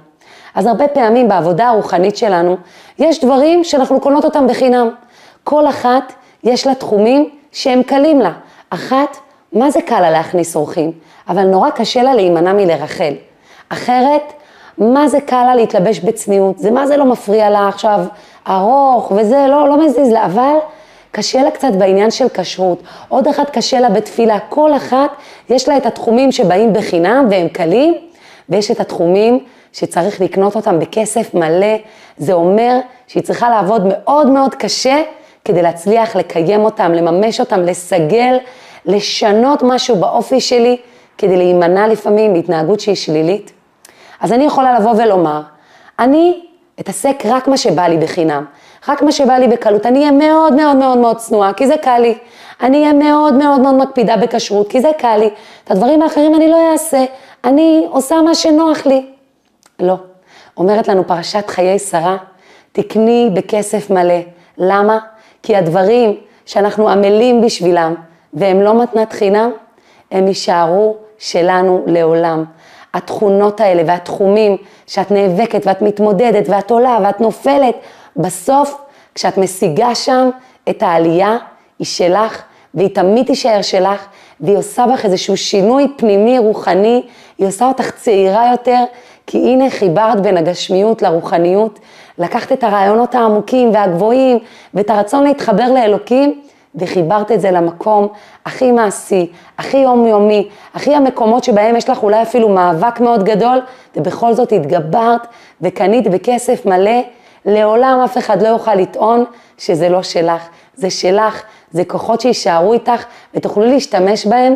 אז 0.56 0.66
הרבה 0.66 0.88
פעמים 0.88 1.28
בעבודה 1.28 1.68
הרוחנית 1.68 2.18
שלנו, 2.18 2.58
יש 3.00 3.24
דברים 3.24 3.64
שאנחנו 3.64 4.00
קונות 4.00 4.26
אותם 4.26 4.48
בחינם. 4.48 4.90
כל 5.44 5.68
אחת 5.68 6.14
יש 6.44 6.68
לה 6.68 6.76
תחומים 6.76 7.30
שהם 7.52 7.84
קלים 7.84 8.22
לה. 8.22 8.32
אחת, 8.70 9.18
מה 9.54 9.72
זה 9.72 9.82
קל 9.82 10.00
לה 10.00 10.12
להכניס 10.12 10.56
אורחים? 10.56 10.92
אבל 11.30 11.44
נורא 11.44 11.70
קשה 11.70 12.04
לה 12.04 12.14
להימנע 12.14 12.54
מלרחל. 12.54 13.14
אחרת, 13.70 14.34
מה 14.78 15.08
זה 15.08 15.22
קל 15.22 15.44
לה 15.44 15.56
להתלבש 15.56 16.00
בצניעות? 16.00 16.60
זה 16.60 16.72
מה 16.72 16.88
זה 16.88 16.98
לא 16.98 17.06
מפריע 17.06 17.50
לה 17.50 17.68
עכשיו 17.68 18.00
ארוך 18.48 19.12
וזה 19.12 19.46
לא, 19.50 19.70
לא 19.70 19.86
מזיז 19.86 20.12
לה, 20.12 20.26
אבל 20.26 20.54
קשה 21.16 21.44
לה 21.44 21.52
קצת 21.52 21.72
בעניין 21.78 22.12
של 22.12 22.26
כשרות, 22.34 22.84
עוד 23.08 23.28
אחת 23.28 23.50
קשה 23.50 23.80
לה 23.80 23.90
בתפילה, 23.90 24.40
כל 24.50 24.76
אחת 24.76 25.10
יש 25.50 25.68
לה 25.68 25.78
את 25.78 25.86
התחומים 25.86 26.32
שבאים 26.32 26.74
בחינם 26.74 27.28
והם 27.30 27.48
קלים, 27.48 27.94
ויש 28.50 28.72
את 28.72 28.80
התחומים 28.80 29.40
שצריך 29.74 30.22
לקנות 30.22 30.56
אותם 30.56 30.80
בכסף 30.80 31.34
מלא, 31.34 31.76
זה 32.18 32.34
אומר 32.34 32.80
שהיא 33.08 33.24
צריכה 33.24 33.50
לעבוד 33.50 33.82
מאוד 33.86 34.30
מאוד 34.30 34.56
קשה 34.56 35.02
כדי 35.46 35.62
להצליח 35.62 36.16
לקיים 36.16 36.66
אותם, 36.66 36.92
לממש 36.92 37.40
אותם, 37.40 37.62
לסגל, 37.62 38.38
לשנות 38.86 39.64
משהו 39.64 39.96
באופי 39.96 40.42
שלי, 40.42 40.78
כדי 41.18 41.38
להימנע 41.38 41.88
לפעמים 41.88 42.34
מהתנהגות 42.34 42.80
שהיא 42.80 42.96
שלילית. 42.96 43.52
אז 44.22 44.34
אני 44.34 44.44
יכולה 44.44 44.80
לבוא 44.80 44.92
ולומר, 44.98 45.42
אני 46.00 46.42
אתעסק 46.80 47.24
רק 47.26 47.48
מה 47.48 47.58
שבא 47.58 47.88
לי 47.88 47.98
בחינם. 47.98 48.46
רק 48.88 49.02
מה 49.02 49.12
שבא 49.12 49.34
לי 49.34 49.48
בקלות, 49.48 49.86
אני 49.86 50.00
אהיה 50.00 50.12
מאוד 50.12 50.54
מאוד 50.54 50.76
מאוד 50.76 50.98
מאוד 50.98 51.18
צנועה, 51.18 51.54
כי 51.54 51.68
זה 51.68 51.76
קל 51.82 52.00
לי. 52.00 52.18
אני 52.62 52.82
אהיה 52.82 52.94
מאוד 52.94 53.34
מאוד 53.34 53.62
מאוד 53.62 53.76
מקפידה 53.76 54.18
בכשרות, 54.18 54.68
כי 54.68 54.82
זה 54.82 54.92
קל 54.98 55.18
לי. 55.18 55.30
את 55.64 55.72
הדברים 55.72 56.02
האחרים 56.02 56.36
אני 56.36 56.48
לא 56.48 56.72
אעשה, 56.72 57.06
אני 57.44 57.86
עושה 57.90 58.22
מה 58.22 58.36
שנוח 58.36 58.86
לי. 58.86 59.06
לא. 59.80 59.96
אומרת 60.58 60.88
לנו 60.88 61.08
פרשת 61.08 61.50
חיי 61.50 61.80
שרה, 61.80 62.18
תקני 62.72 63.30
בכסף 63.34 63.90
מלא. 63.90 64.20
למה? 64.58 65.00
כי 65.44 65.56
הדברים 65.56 66.18
שאנחנו 66.46 66.90
עמלים 66.90 67.42
בשבילם, 67.42 67.96
והם 68.34 68.62
לא 68.62 68.82
מתנת 68.82 69.14
חינם, 69.14 69.52
הם 70.12 70.28
יישארו 70.28 70.96
שלנו 71.18 71.84
לעולם. 71.88 72.46
התכונות 72.94 73.62
האלה 73.62 73.84
והתחומים 73.86 74.58
שאת 74.88 75.12
נאבקת 75.12 75.68
ואת 75.68 75.82
מתמודדת 75.82 76.50
ואת 76.50 76.72
עולה 76.72 76.98
ואת 77.04 77.22
נופלת, 77.22 77.76
בסוף, 78.18 78.82
כשאת 79.16 79.38
משיגה 79.38 79.96
שם 79.96 80.30
את 80.70 80.84
העלייה, 80.84 81.38
היא 81.80 81.88
שלך, 81.88 82.42
והיא 82.74 82.96
תמיד 82.96 83.26
תישאר 83.26 83.62
שלך, 83.62 84.06
והיא 84.40 84.58
עושה 84.58 84.86
בך 84.94 85.06
איזשהו 85.06 85.38
שינוי 85.38 85.88
פנימי 85.98 86.40
רוחני, 86.40 87.04
היא 87.38 87.48
עושה 87.48 87.68
אותך 87.68 87.92
צעירה 87.92 88.52
יותר, 88.52 88.84
כי 89.28 89.38
הנה 89.38 89.70
חיברת 89.70 90.22
בין 90.22 90.38
הגשמיות 90.38 91.02
לרוחניות, 91.02 91.80
לקחת 92.18 92.52
את 92.52 92.64
הרעיונות 92.64 93.16
העמוקים 93.16 93.74
והגבוהים, 93.74 94.40
ואת 94.74 94.90
הרצון 94.90 95.24
להתחבר 95.24 95.72
לאלוקים, 95.72 96.42
וחיברת 96.76 97.32
את 97.32 97.42
זה 97.42 97.52
למקום 97.52 98.08
הכי 98.46 98.72
מעשי, 98.72 99.32
הכי 99.58 99.78
יומיומי, 99.78 100.48
הכי 100.74 100.96
המקומות 100.96 101.44
שבהם 101.44 101.76
יש 101.76 101.90
לך 101.90 102.04
אולי 102.04 102.22
אפילו 102.22 102.50
מאבק 102.50 103.00
מאוד 103.00 103.24
גדול, 103.24 103.62
ובכל 103.96 104.34
זאת 104.34 104.52
התגברת 104.52 105.28
וקנית 105.62 106.08
בכסף 106.08 106.66
מלא 106.66 107.02
לעולם 107.46 108.02
אף 108.06 108.18
אחד 108.18 108.42
לא 108.42 108.48
יוכל 108.48 108.76
לטעון 108.76 109.26
שזה 109.58 109.90
לא 109.90 110.04
שלך, 110.04 110.48
זה 110.76 110.90
שלך, 110.90 111.44
זה 111.72 111.86
כוחות 111.86 112.22
שיישארו 112.22 112.74
איתך 112.74 113.06
ותוכלו 113.34 113.66
להשתמש 113.66 114.28
בהם 114.28 114.56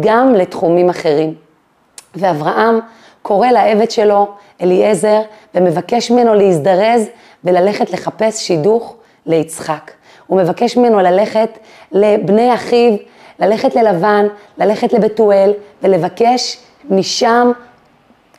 גם 0.00 0.34
לתחומים 0.34 0.90
אחרים. 0.90 1.34
ואברהם 2.14 2.80
קורא 3.22 3.48
לעבד 3.48 3.90
שלו, 3.90 4.28
אליעזר, 4.62 5.20
ומבקש 5.54 6.10
ממנו 6.10 6.34
להזדרז 6.34 7.06
וללכת 7.44 7.90
לחפש 7.90 8.46
שידוך 8.46 8.96
ליצחק. 9.26 9.90
הוא 10.26 10.38
מבקש 10.38 10.76
ממנו 10.76 11.00
ללכת 11.00 11.58
לבני 11.92 12.54
אחיו, 12.54 12.96
ללכת 13.38 13.74
ללבן, 13.74 14.26
ללכת 14.58 14.92
לבתואל 14.92 15.52
ולבקש 15.82 16.58
משם 16.90 17.52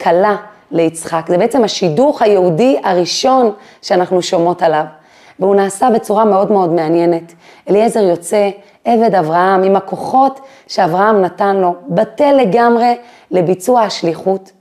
כלה 0.02 0.36
ליצחק. 0.72 1.26
זה 1.28 1.38
בעצם 1.38 1.64
השידוך 1.64 2.22
היהודי 2.22 2.78
הראשון 2.84 3.52
שאנחנו 3.82 4.22
שומעות 4.22 4.62
עליו, 4.62 4.86
והוא 5.40 5.56
נעשה 5.56 5.90
בצורה 5.90 6.26
מאוד 6.26 6.52
מאוד 6.52 6.74
מעניינת. 6.74 7.34
אליעזר 7.70 8.04
יוצא, 8.04 8.50
עבד 8.86 9.16
אברהם, 9.16 9.64
עם 9.64 9.76
הכוחות 9.76 10.40
שאברהם 10.68 11.22
נתן 11.22 11.56
לו, 11.56 11.76
בטל 11.88 12.34
לגמרי 12.42 12.98
לביצוע 13.32 13.82
השליחות, 13.82 14.52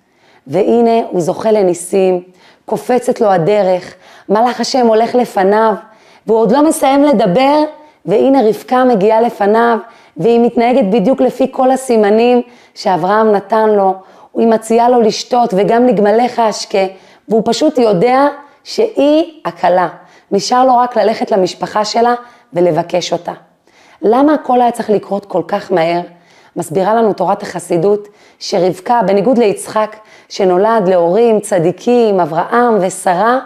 והנה 0.47 1.01
הוא 1.11 1.21
זוכה 1.21 1.53
לניסים, 1.53 2.23
קופצת 2.65 3.21
לו 3.21 3.31
הדרך, 3.31 3.95
מלאך 4.29 4.61
השם 4.61 4.87
הולך 4.87 5.15
לפניו, 5.15 5.75
והוא 6.27 6.39
עוד 6.39 6.53
לא 6.53 6.69
מסיים 6.69 7.05
לדבר, 7.05 7.63
והנה 8.07 8.49
רבקה 8.49 8.85
מגיעה 8.85 9.21
לפניו, 9.21 9.79
והיא 10.17 10.41
מתנהגת 10.41 10.85
בדיוק 10.91 11.21
לפי 11.21 11.47
כל 11.51 11.71
הסימנים 11.71 12.43
שאברהם 12.75 13.33
נתן 13.33 13.69
לו. 13.69 13.95
היא 14.37 14.47
מציעה 14.47 14.89
לו 14.89 15.01
לשתות 15.01 15.55
וגם 15.57 15.87
לגמליך 15.87 16.39
אשקה, 16.39 16.87
והוא 17.29 17.43
פשוט 17.45 17.79
יודע 17.79 18.27
שהיא 18.65 19.41
הכלה. 19.45 19.89
נשאר 20.31 20.65
לו 20.65 20.77
רק 20.77 20.97
ללכת 20.97 21.31
למשפחה 21.31 21.85
שלה 21.85 22.15
ולבקש 22.53 23.13
אותה. 23.13 23.33
למה 24.03 24.35
הכל 24.35 24.61
היה 24.61 24.71
צריך 24.71 24.91
לקרות 24.91 25.27
כל 25.27 25.43
כך 25.49 25.73
מהר? 25.73 26.01
מסבירה 26.57 26.95
לנו 26.95 27.13
תורת 27.13 27.43
החסידות 27.43 28.09
שרבקה, 28.39 29.01
בניגוד 29.07 29.39
ליצחק, 29.39 29.97
שנולד 30.29 30.89
להורים 30.89 31.41
צדיקים, 31.41 32.21
אברהם 32.21 32.75
ושרה, 32.81 33.39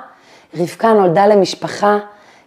רבקה 0.58 0.92
נולדה 0.92 1.26
למשפחה 1.26 1.98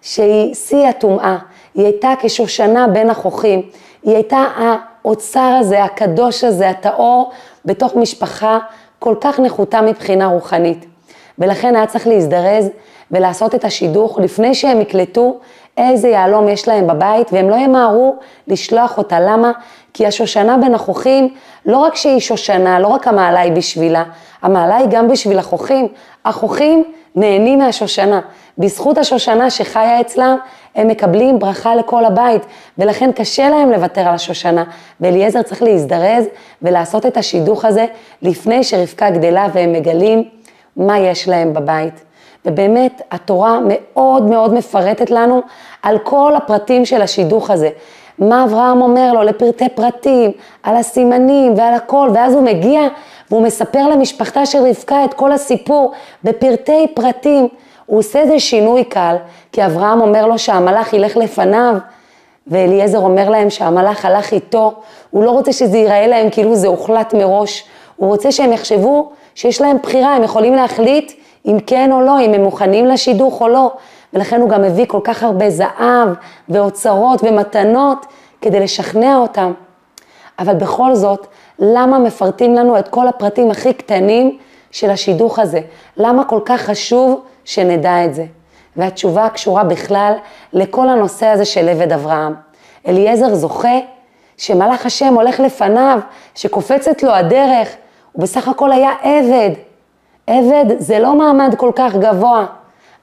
שהיא 0.01 0.53
שיא 0.53 0.87
הטומאה, 0.87 1.37
היא 1.75 1.85
הייתה 1.85 2.13
כשושנה 2.21 2.87
בין 2.87 3.09
החוכים, 3.09 3.61
היא 4.03 4.15
הייתה 4.15 4.45
האוצר 4.57 5.57
הזה, 5.59 5.83
הקדוש 5.83 6.43
הזה, 6.43 6.69
הטהור, 6.69 7.31
בתוך 7.67 7.95
משפחה 7.95 8.59
כל 8.99 9.15
כך 9.21 9.39
נחותה 9.39 9.81
מבחינה 9.81 10.25
רוחנית. 10.25 10.85
ולכן 11.39 11.75
היה 11.75 11.87
צריך 11.87 12.07
להזדרז 12.07 12.69
ולעשות 13.11 13.55
את 13.55 13.65
השידוך 13.65 14.19
לפני 14.19 14.55
שהם 14.55 14.81
יקלטו 14.81 15.37
איזה 15.77 16.07
יהלום 16.07 16.49
יש 16.49 16.67
להם 16.67 16.87
בבית, 16.87 17.33
והם 17.33 17.49
לא 17.49 17.55
ימהרו 17.55 18.15
לשלוח 18.47 18.97
אותה. 18.97 19.19
למה? 19.19 19.51
כי 19.93 20.05
השושנה 20.05 20.57
בין 20.57 20.75
החוכים, 20.75 21.33
לא 21.65 21.77
רק 21.77 21.95
שהיא 21.95 22.19
שושנה, 22.19 22.79
לא 22.79 22.87
רק 22.87 23.07
המעלה 23.07 23.39
היא 23.39 23.51
בשבילה, 23.51 24.03
המעלה 24.41 24.75
היא 24.75 24.87
גם 24.89 25.07
בשביל 25.07 25.39
החוכים. 25.39 25.87
החוכים 26.25 26.83
נהנים 27.17 27.59
מהשושנה. 27.59 28.21
בזכות 28.57 28.97
השושנה 28.97 29.49
שחיה 29.49 30.01
אצלם, 30.01 30.37
הם 30.75 30.87
מקבלים 30.87 31.39
ברכה 31.39 31.75
לכל 31.75 32.05
הבית, 32.05 32.41
ולכן 32.77 33.11
קשה 33.11 33.49
להם 33.49 33.71
לוותר 33.71 34.01
על 34.01 34.15
השושנה. 34.15 34.63
ואליעזר 35.01 35.41
צריך 35.41 35.63
להזדרז 35.63 36.25
ולעשות 36.61 37.05
את 37.05 37.17
השידוך 37.17 37.65
הזה 37.65 37.85
לפני 38.21 38.63
שרבקה 38.63 39.09
גדלה 39.09 39.47
והם 39.53 39.73
מגלים 39.73 40.23
מה 40.77 40.99
יש 40.99 41.27
להם 41.27 41.53
בבית. 41.53 41.93
ובאמת, 42.45 43.01
התורה 43.11 43.59
מאוד 43.67 44.23
מאוד 44.23 44.53
מפרטת 44.53 45.11
לנו 45.11 45.41
על 45.83 45.99
כל 45.99 46.33
הפרטים 46.35 46.85
של 46.85 47.01
השידוך 47.01 47.49
הזה. 47.49 47.69
מה 48.19 48.43
אברהם 48.43 48.81
אומר 48.81 49.13
לו 49.13 49.23
לפרטי 49.23 49.69
פרטים, 49.69 50.31
על 50.63 50.75
הסימנים 50.75 51.53
ועל 51.57 51.73
הכל, 51.73 52.09
ואז 52.13 52.33
הוא 52.33 52.43
מגיע 52.43 52.81
והוא 53.31 53.41
מספר 53.41 53.87
למשפחתה 53.87 54.45
של 54.45 54.57
רבקה 54.57 55.05
את 55.05 55.13
כל 55.13 55.31
הסיפור 55.31 55.91
בפרטי 56.23 56.87
פרטים. 56.93 57.47
הוא 57.85 57.99
עושה 57.99 58.19
איזה 58.19 58.39
שינוי 58.39 58.83
קל, 58.83 59.15
כי 59.51 59.65
אברהם 59.65 60.01
אומר 60.01 60.27
לו 60.27 60.39
שהמלאך 60.39 60.93
ילך 60.93 61.17
לפניו, 61.17 61.75
ואליעזר 62.47 62.97
אומר 62.97 63.29
להם 63.29 63.49
שהמלאך 63.49 64.05
הלך 64.05 64.33
איתו, 64.33 64.73
הוא 65.09 65.23
לא 65.23 65.31
רוצה 65.31 65.53
שזה 65.53 65.77
ייראה 65.77 66.07
להם 66.07 66.29
כאילו 66.29 66.55
זה 66.55 66.67
הוחלט 66.67 67.13
מראש, 67.13 67.63
הוא 67.95 68.09
רוצה 68.09 68.31
שהם 68.31 68.53
יחשבו 68.53 69.09
שיש 69.35 69.61
להם 69.61 69.77
בחירה, 69.83 70.15
הם 70.15 70.23
יכולים 70.23 70.55
להחליט 70.55 71.11
אם 71.45 71.57
כן 71.67 71.91
או 71.91 72.01
לא, 72.01 72.19
אם 72.19 72.33
הם 72.33 72.43
מוכנים 72.43 72.85
לשידוך 72.85 73.41
או 73.41 73.47
לא, 73.47 73.71
ולכן 74.13 74.41
הוא 74.41 74.49
גם 74.49 74.61
מביא 74.61 74.85
כל 74.87 74.99
כך 75.03 75.23
הרבה 75.23 75.49
זהב 75.49 76.09
ואוצרות 76.49 77.23
ומתנות 77.23 78.05
כדי 78.41 78.59
לשכנע 78.59 79.17
אותם. 79.17 79.53
אבל 80.39 80.53
בכל 80.53 80.95
זאת, 80.95 81.27
למה 81.59 81.99
מפרטים 81.99 82.55
לנו 82.55 82.79
את 82.79 82.87
כל 82.87 83.07
הפרטים 83.07 83.51
הכי 83.51 83.73
קטנים 83.73 84.37
של 84.71 84.89
השידוך 84.89 85.39
הזה? 85.39 85.59
למה 85.97 86.23
כל 86.23 86.39
כך 86.45 86.61
חשוב 86.61 87.21
שנדע 87.45 88.05
את 88.05 88.13
זה? 88.13 88.25
והתשובה 88.75 89.29
קשורה 89.29 89.63
בכלל 89.63 90.13
לכל 90.53 90.89
הנושא 90.89 91.25
הזה 91.25 91.45
של 91.45 91.69
עבד 91.69 91.93
אברהם. 91.93 92.33
אליעזר 92.87 93.35
זוכה 93.35 93.77
שמלאך 94.37 94.85
השם 94.85 95.13
הולך 95.13 95.39
לפניו, 95.39 95.99
שקופצת 96.35 97.03
לו 97.03 97.11
הדרך, 97.11 97.69
הוא 98.11 98.21
בסך 98.21 98.47
הכל 98.47 98.71
היה 98.71 98.91
עבד. 99.01 99.51
עבד 100.27 100.65
זה 100.77 100.99
לא 100.99 101.15
מעמד 101.15 101.55
כל 101.57 101.71
כך 101.75 101.95
גבוה. 101.95 102.45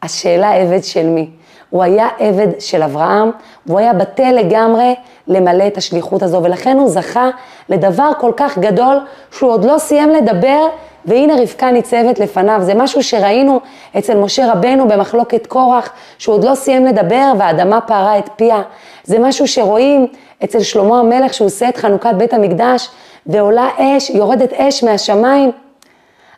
השאלה 0.02 0.52
עבד 0.52 0.84
של 0.84 1.06
מי? 1.06 1.30
הוא 1.74 1.82
היה 1.82 2.08
עבד 2.18 2.46
של 2.58 2.82
אברהם, 2.82 3.30
והוא 3.66 3.78
היה 3.78 3.92
בטל 3.92 4.30
לגמרי 4.32 4.94
למלא 5.28 5.66
את 5.66 5.76
השליחות 5.76 6.22
הזו, 6.22 6.40
ולכן 6.42 6.78
הוא 6.78 6.88
זכה 6.88 7.30
לדבר 7.68 8.10
כל 8.20 8.32
כך 8.36 8.58
גדול, 8.58 9.00
שהוא 9.30 9.50
עוד 9.50 9.64
לא 9.64 9.78
סיים 9.78 10.10
לדבר, 10.10 10.66
והנה 11.04 11.34
רבקה 11.42 11.70
ניצבת 11.70 12.18
לפניו. 12.18 12.58
זה 12.62 12.74
משהו 12.74 13.02
שראינו 13.02 13.60
אצל 13.98 14.16
משה 14.16 14.52
רבנו 14.52 14.88
במחלוקת 14.88 15.46
קורח, 15.46 15.92
שהוא 16.18 16.34
עוד 16.34 16.44
לא 16.44 16.54
סיים 16.54 16.84
לדבר 16.84 17.32
והאדמה 17.38 17.80
פערה 17.80 18.18
את 18.18 18.28
פיה. 18.36 18.62
זה 19.04 19.18
משהו 19.18 19.48
שרואים 19.48 20.06
אצל 20.44 20.60
שלמה 20.60 21.00
המלך, 21.00 21.34
שהוא 21.34 21.46
עושה 21.46 21.68
את 21.68 21.76
חנוכת 21.76 22.14
בית 22.16 22.34
המקדש, 22.34 22.88
ועולה 23.26 23.68
אש, 23.78 24.10
יורדת 24.10 24.52
אש 24.52 24.84
מהשמיים. 24.84 25.52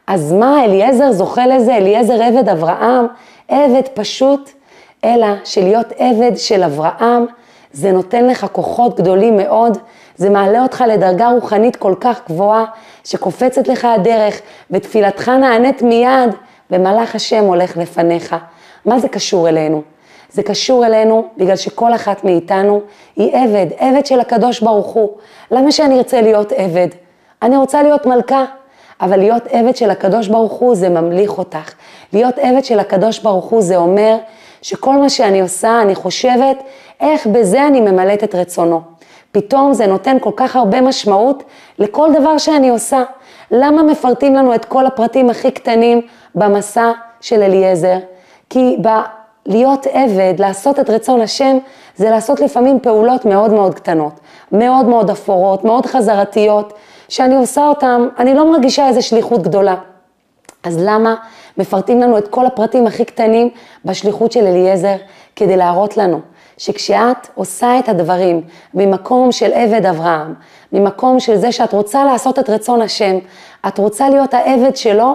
אז 0.06 0.32
מה, 0.32 0.64
אליעזר 0.64 1.12
זוכה 1.12 1.46
לזה? 1.46 1.76
אליעזר 1.76 2.22
עבד 2.22 2.48
אברהם, 2.48 3.06
עבד 3.48 3.88
פשוט, 3.94 4.55
אלא 5.06 5.26
שלהיות 5.44 5.86
עבד 5.98 6.36
של 6.36 6.62
אברהם, 6.62 7.26
זה 7.72 7.92
נותן 7.92 8.26
לך 8.26 8.46
כוחות 8.52 9.00
גדולים 9.00 9.36
מאוד, 9.36 9.78
זה 10.16 10.30
מעלה 10.30 10.62
אותך 10.62 10.84
לדרגה 10.88 11.28
רוחנית 11.28 11.76
כל 11.76 11.94
כך 12.00 12.20
גבוהה, 12.28 12.64
שקופצת 13.04 13.68
לך 13.68 13.84
הדרך, 13.84 14.40
ותפילתך 14.70 15.28
נענית 15.28 15.82
מיד, 15.82 16.34
ומלאך 16.70 17.14
השם 17.14 17.44
הולך 17.44 17.76
לפניך. 17.76 18.36
מה 18.84 18.98
זה 18.98 19.08
קשור 19.08 19.48
אלינו? 19.48 19.82
זה 20.30 20.42
קשור 20.42 20.86
אלינו 20.86 21.24
בגלל 21.36 21.56
שכל 21.56 21.94
אחת 21.94 22.24
מאיתנו 22.24 22.80
היא 23.16 23.36
עבד, 23.36 23.66
עבד 23.78 24.06
של 24.06 24.20
הקדוש 24.20 24.60
ברוך 24.60 24.86
הוא. 24.86 25.10
למה 25.50 25.72
שאני 25.72 25.98
ארצה 25.98 26.22
להיות 26.22 26.52
עבד? 26.52 26.88
אני 27.42 27.56
רוצה 27.56 27.82
להיות 27.82 28.06
מלכה. 28.06 28.44
אבל 29.00 29.18
להיות 29.18 29.42
עבד 29.50 29.76
של 29.76 29.90
הקדוש 29.90 30.28
ברוך 30.28 30.52
הוא 30.52 30.74
זה 30.74 30.88
ממליך 30.88 31.38
אותך. 31.38 31.74
להיות 32.12 32.38
עבד 32.38 32.64
של 32.64 32.78
הקדוש 32.78 33.18
ברוך 33.18 33.44
הוא 33.44 33.62
זה 33.62 33.76
אומר 33.76 34.16
שכל 34.66 34.96
מה 34.96 35.08
שאני 35.08 35.40
עושה, 35.40 35.82
אני 35.82 35.94
חושבת 35.94 36.62
איך 37.00 37.26
בזה 37.26 37.66
אני 37.66 37.80
ממלאת 37.80 38.24
את 38.24 38.34
רצונו. 38.34 38.80
פתאום 39.32 39.72
זה 39.72 39.86
נותן 39.86 40.16
כל 40.20 40.30
כך 40.36 40.56
הרבה 40.56 40.80
משמעות 40.80 41.42
לכל 41.78 42.10
דבר 42.20 42.38
שאני 42.38 42.68
עושה. 42.68 43.02
למה 43.50 43.82
מפרטים 43.82 44.34
לנו 44.34 44.54
את 44.54 44.64
כל 44.64 44.86
הפרטים 44.86 45.30
הכי 45.30 45.50
קטנים 45.50 46.00
במסע 46.34 46.92
של 47.20 47.42
אליעזר? 47.42 47.96
כי 48.50 48.76
ב... 48.82 48.88
להיות 49.46 49.86
עבד, 49.90 50.34
לעשות 50.38 50.80
את 50.80 50.90
רצון 50.90 51.20
השם, 51.20 51.58
זה 51.96 52.10
לעשות 52.10 52.40
לפעמים 52.40 52.80
פעולות 52.80 53.24
מאוד 53.24 53.52
מאוד 53.52 53.74
קטנות, 53.74 54.20
מאוד 54.52 54.86
מאוד 54.86 55.10
אפורות, 55.10 55.64
מאוד 55.64 55.86
חזרתיות, 55.86 56.72
שאני 57.08 57.36
עושה 57.36 57.68
אותם, 57.68 58.08
אני 58.18 58.34
לא 58.34 58.52
מרגישה 58.52 58.88
איזה 58.88 59.02
שליחות 59.02 59.42
גדולה. 59.42 59.74
אז 60.62 60.78
למה 60.82 61.14
מפרטים 61.58 62.00
לנו 62.00 62.18
את 62.18 62.28
כל 62.28 62.46
הפרטים 62.46 62.86
הכי 62.86 63.04
קטנים 63.04 63.50
בשליחות 63.84 64.32
של 64.32 64.46
אליעזר, 64.46 64.96
כדי 65.36 65.56
להראות 65.56 65.96
לנו 65.96 66.20
שכשאת 66.58 67.28
עושה 67.34 67.78
את 67.78 67.88
הדברים 67.88 68.40
ממקום 68.74 69.32
של 69.32 69.52
עבד 69.52 69.86
אברהם, 69.86 70.34
ממקום 70.72 71.20
של 71.20 71.36
זה 71.36 71.52
שאת 71.52 71.72
רוצה 71.72 72.04
לעשות 72.04 72.38
את 72.38 72.50
רצון 72.50 72.82
השם, 72.82 73.18
את 73.68 73.78
רוצה 73.78 74.08
להיות 74.08 74.34
העבד 74.34 74.76
שלו, 74.76 75.14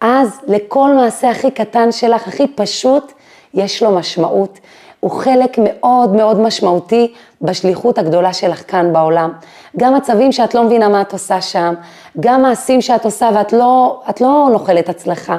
אז 0.00 0.40
לכל 0.46 0.94
מעשה 0.94 1.30
הכי 1.30 1.50
קטן 1.50 1.92
שלך, 1.92 2.28
הכי 2.28 2.46
פשוט, 2.46 3.12
יש 3.54 3.82
לו 3.82 3.90
משמעות. 3.90 4.58
הוא 5.00 5.10
חלק 5.10 5.58
מאוד 5.58 6.14
מאוד 6.14 6.40
משמעותי 6.40 7.14
בשליחות 7.42 7.98
הגדולה 7.98 8.32
שלך 8.32 8.70
כאן 8.70 8.92
בעולם. 8.92 9.32
גם 9.76 9.94
מצבים 9.94 10.32
שאת 10.32 10.54
לא 10.54 10.62
מבינה 10.62 10.88
מה 10.88 11.00
את 11.00 11.12
עושה 11.12 11.40
שם, 11.40 11.74
גם 12.20 12.42
מעשים 12.42 12.80
שאת 12.80 13.04
עושה 13.04 13.28
ואת 13.34 13.52
לא, 13.52 14.02
לא 14.20 14.48
נוחלת 14.52 14.88
הצלחה, 14.88 15.36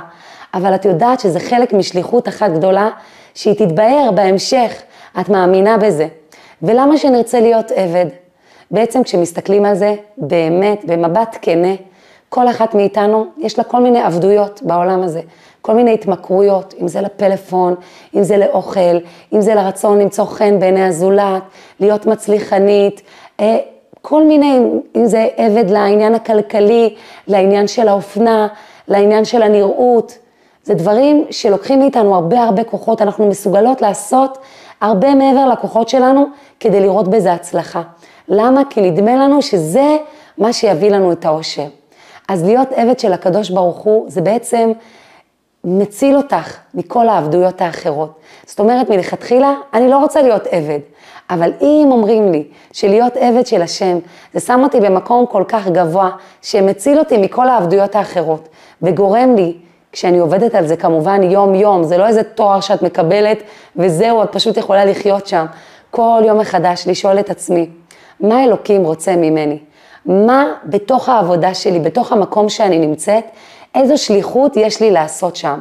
אבל 0.53 0.75
את 0.75 0.85
יודעת 0.85 1.19
שזה 1.19 1.39
חלק 1.39 1.73
משליחות 1.73 2.27
אחת 2.27 2.51
גדולה, 2.51 2.89
שהיא 3.33 3.53
תתבהר 3.53 4.11
בהמשך, 4.15 4.81
את 5.19 5.29
מאמינה 5.29 5.77
בזה. 5.77 6.07
ולמה 6.61 6.97
שנרצה 6.97 7.39
להיות 7.39 7.71
עבד? 7.71 8.05
בעצם 8.71 9.03
כשמסתכלים 9.03 9.65
על 9.65 9.75
זה, 9.75 9.95
באמת, 10.17 10.85
במבט 10.85 11.37
כנה, 11.41 11.73
כל 12.29 12.47
אחת 12.47 12.75
מאיתנו, 12.75 13.25
יש 13.37 13.57
לה 13.57 13.63
כל 13.63 13.81
מיני 13.81 14.01
עבדויות 14.01 14.61
בעולם 14.63 15.03
הזה. 15.03 15.21
כל 15.61 15.73
מיני 15.73 15.93
התמכרויות, 15.93 16.73
אם 16.81 16.87
זה 16.87 17.01
לפלאפון, 17.01 17.75
אם 18.15 18.23
זה 18.23 18.37
לאוכל, 18.37 18.97
אם 19.33 19.41
זה 19.41 19.55
לרצון 19.55 19.99
למצוא 19.99 20.25
חן 20.25 20.59
בעיני 20.59 20.83
הזולת, 20.83 21.43
להיות 21.79 22.05
מצליחנית, 22.05 23.01
אה, 23.39 23.57
כל 24.01 24.23
מיני, 24.23 24.59
אם 24.95 25.05
זה 25.05 25.27
עבד 25.37 25.69
לעניין 25.69 26.15
הכלכלי, 26.15 26.95
לעניין 27.27 27.67
של 27.67 27.87
האופנה, 27.87 28.47
לעניין 28.87 29.25
של 29.25 29.41
הנראות, 29.41 30.17
זה 30.67 30.73
דברים 30.73 31.25
שלוקחים 31.31 31.79
מאיתנו 31.79 32.15
הרבה 32.15 32.43
הרבה 32.43 32.63
כוחות, 32.63 33.01
אנחנו 33.01 33.27
מסוגלות 33.27 33.81
לעשות 33.81 34.37
הרבה 34.81 35.15
מעבר 35.15 35.45
לכוחות 35.49 35.89
שלנו 35.89 36.25
כדי 36.59 36.79
לראות 36.79 37.07
בזה 37.07 37.33
הצלחה. 37.33 37.81
למה? 38.27 38.61
כי 38.69 38.81
נדמה 38.81 39.15
לנו 39.15 39.41
שזה 39.41 39.97
מה 40.37 40.53
שיביא 40.53 40.91
לנו 40.91 41.11
את 41.11 41.25
האושר. 41.25 41.67
אז 42.27 42.43
להיות 42.43 42.67
עבד 42.71 42.99
של 42.99 43.13
הקדוש 43.13 43.49
ברוך 43.49 43.77
הוא 43.77 44.05
זה 44.07 44.21
בעצם 44.21 44.71
מציל 45.63 46.17
אותך 46.17 46.57
מכל 46.73 47.09
העבדויות 47.09 47.61
האחרות. 47.61 48.19
זאת 48.45 48.59
אומרת, 48.59 48.89
מלכתחילה, 48.89 49.53
אני 49.73 49.89
לא 49.89 49.97
רוצה 49.97 50.21
להיות 50.21 50.47
עבד, 50.51 50.79
אבל 51.29 51.51
אם 51.61 51.87
אומרים 51.91 52.31
לי 52.31 52.43
שלהיות 52.71 53.17
עבד 53.17 53.47
של 53.47 53.61
השם, 53.61 53.97
זה 54.33 54.39
שם 54.39 54.59
אותי 54.63 54.79
במקום 54.79 55.25
כל 55.25 55.43
כך 55.47 55.67
גבוה, 55.67 56.09
שמציל 56.41 56.99
אותי 56.99 57.17
מכל 57.17 57.49
העבדויות 57.49 57.95
האחרות, 57.95 58.49
וגורם 58.81 59.35
לי, 59.35 59.57
כשאני 59.91 60.19
עובדת 60.19 60.55
על 60.55 60.67
זה 60.67 60.77
כמובן 60.77 61.23
יום-יום, 61.23 61.83
זה 61.83 61.97
לא 61.97 62.07
איזה 62.07 62.23
תואר 62.23 62.59
שאת 62.59 62.81
מקבלת 62.81 63.37
וזהו, 63.75 64.23
את 64.23 64.31
פשוט 64.31 64.57
יכולה 64.57 64.85
לחיות 64.85 65.27
שם. 65.27 65.45
כל 65.91 66.21
יום 66.25 66.37
מחדש 66.37 66.87
לשאול 66.87 67.19
את 67.19 67.29
עצמי, 67.29 67.69
מה 68.19 68.43
אלוקים 68.43 68.83
רוצה 68.83 69.15
ממני? 69.15 69.59
מה 70.05 70.45
בתוך 70.65 71.09
העבודה 71.09 71.53
שלי, 71.53 71.79
בתוך 71.79 72.11
המקום 72.11 72.49
שאני 72.49 72.79
נמצאת, 72.79 73.23
איזו 73.75 73.97
שליחות 73.97 74.57
יש 74.57 74.81
לי 74.81 74.91
לעשות 74.91 75.35
שם. 75.35 75.59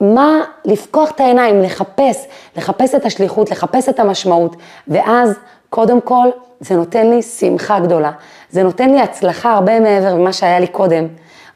מה, 0.00 0.40
לפקוח 0.64 1.10
את 1.10 1.20
העיניים, 1.20 1.62
לחפש, 1.62 2.26
לחפש 2.56 2.94
את 2.94 3.06
השליחות, 3.06 3.50
לחפש 3.50 3.88
את 3.88 4.00
המשמעות, 4.00 4.56
ואז 4.88 5.38
קודם 5.70 6.00
כל 6.00 6.28
זה 6.60 6.76
נותן 6.76 7.10
לי 7.10 7.22
שמחה 7.22 7.80
גדולה, 7.80 8.10
זה 8.50 8.62
נותן 8.62 8.90
לי 8.90 9.00
הצלחה 9.00 9.52
הרבה 9.52 9.80
מעבר 9.80 10.14
ממה 10.14 10.32
שהיה 10.32 10.60
לי 10.60 10.66
קודם. 10.66 11.06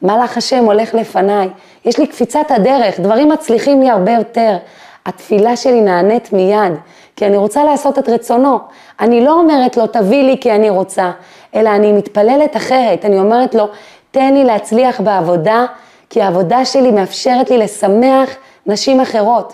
מלאך 0.01 0.37
השם 0.37 0.65
הולך 0.65 0.93
לפניי, 0.93 1.49
יש 1.85 1.99
לי 1.99 2.07
קפיצת 2.07 2.45
הדרך, 2.49 2.99
דברים 2.99 3.29
מצליחים 3.29 3.81
לי 3.81 3.89
הרבה 3.89 4.11
יותר. 4.11 4.57
התפילה 5.05 5.55
שלי 5.55 5.81
נענית 5.81 6.33
מיד, 6.33 6.73
כי 7.15 7.25
אני 7.25 7.37
רוצה 7.37 7.63
לעשות 7.63 7.99
את 7.99 8.09
רצונו. 8.09 8.59
אני 8.99 9.25
לא 9.25 9.33
אומרת 9.33 9.77
לו, 9.77 9.87
תביא 9.87 10.23
לי 10.23 10.37
כי 10.41 10.51
אני 10.51 10.69
רוצה, 10.69 11.11
אלא 11.55 11.69
אני 11.69 11.91
מתפללת 11.91 12.57
אחרת, 12.57 13.05
אני 13.05 13.19
אומרת 13.19 13.55
לו, 13.55 13.67
תן 14.11 14.33
לי 14.33 14.43
להצליח 14.43 15.01
בעבודה, 15.01 15.65
כי 16.09 16.21
העבודה 16.21 16.65
שלי 16.65 16.91
מאפשרת 16.91 17.49
לי 17.49 17.57
לשמח 17.57 18.29
נשים 18.65 19.01
אחרות. 19.01 19.53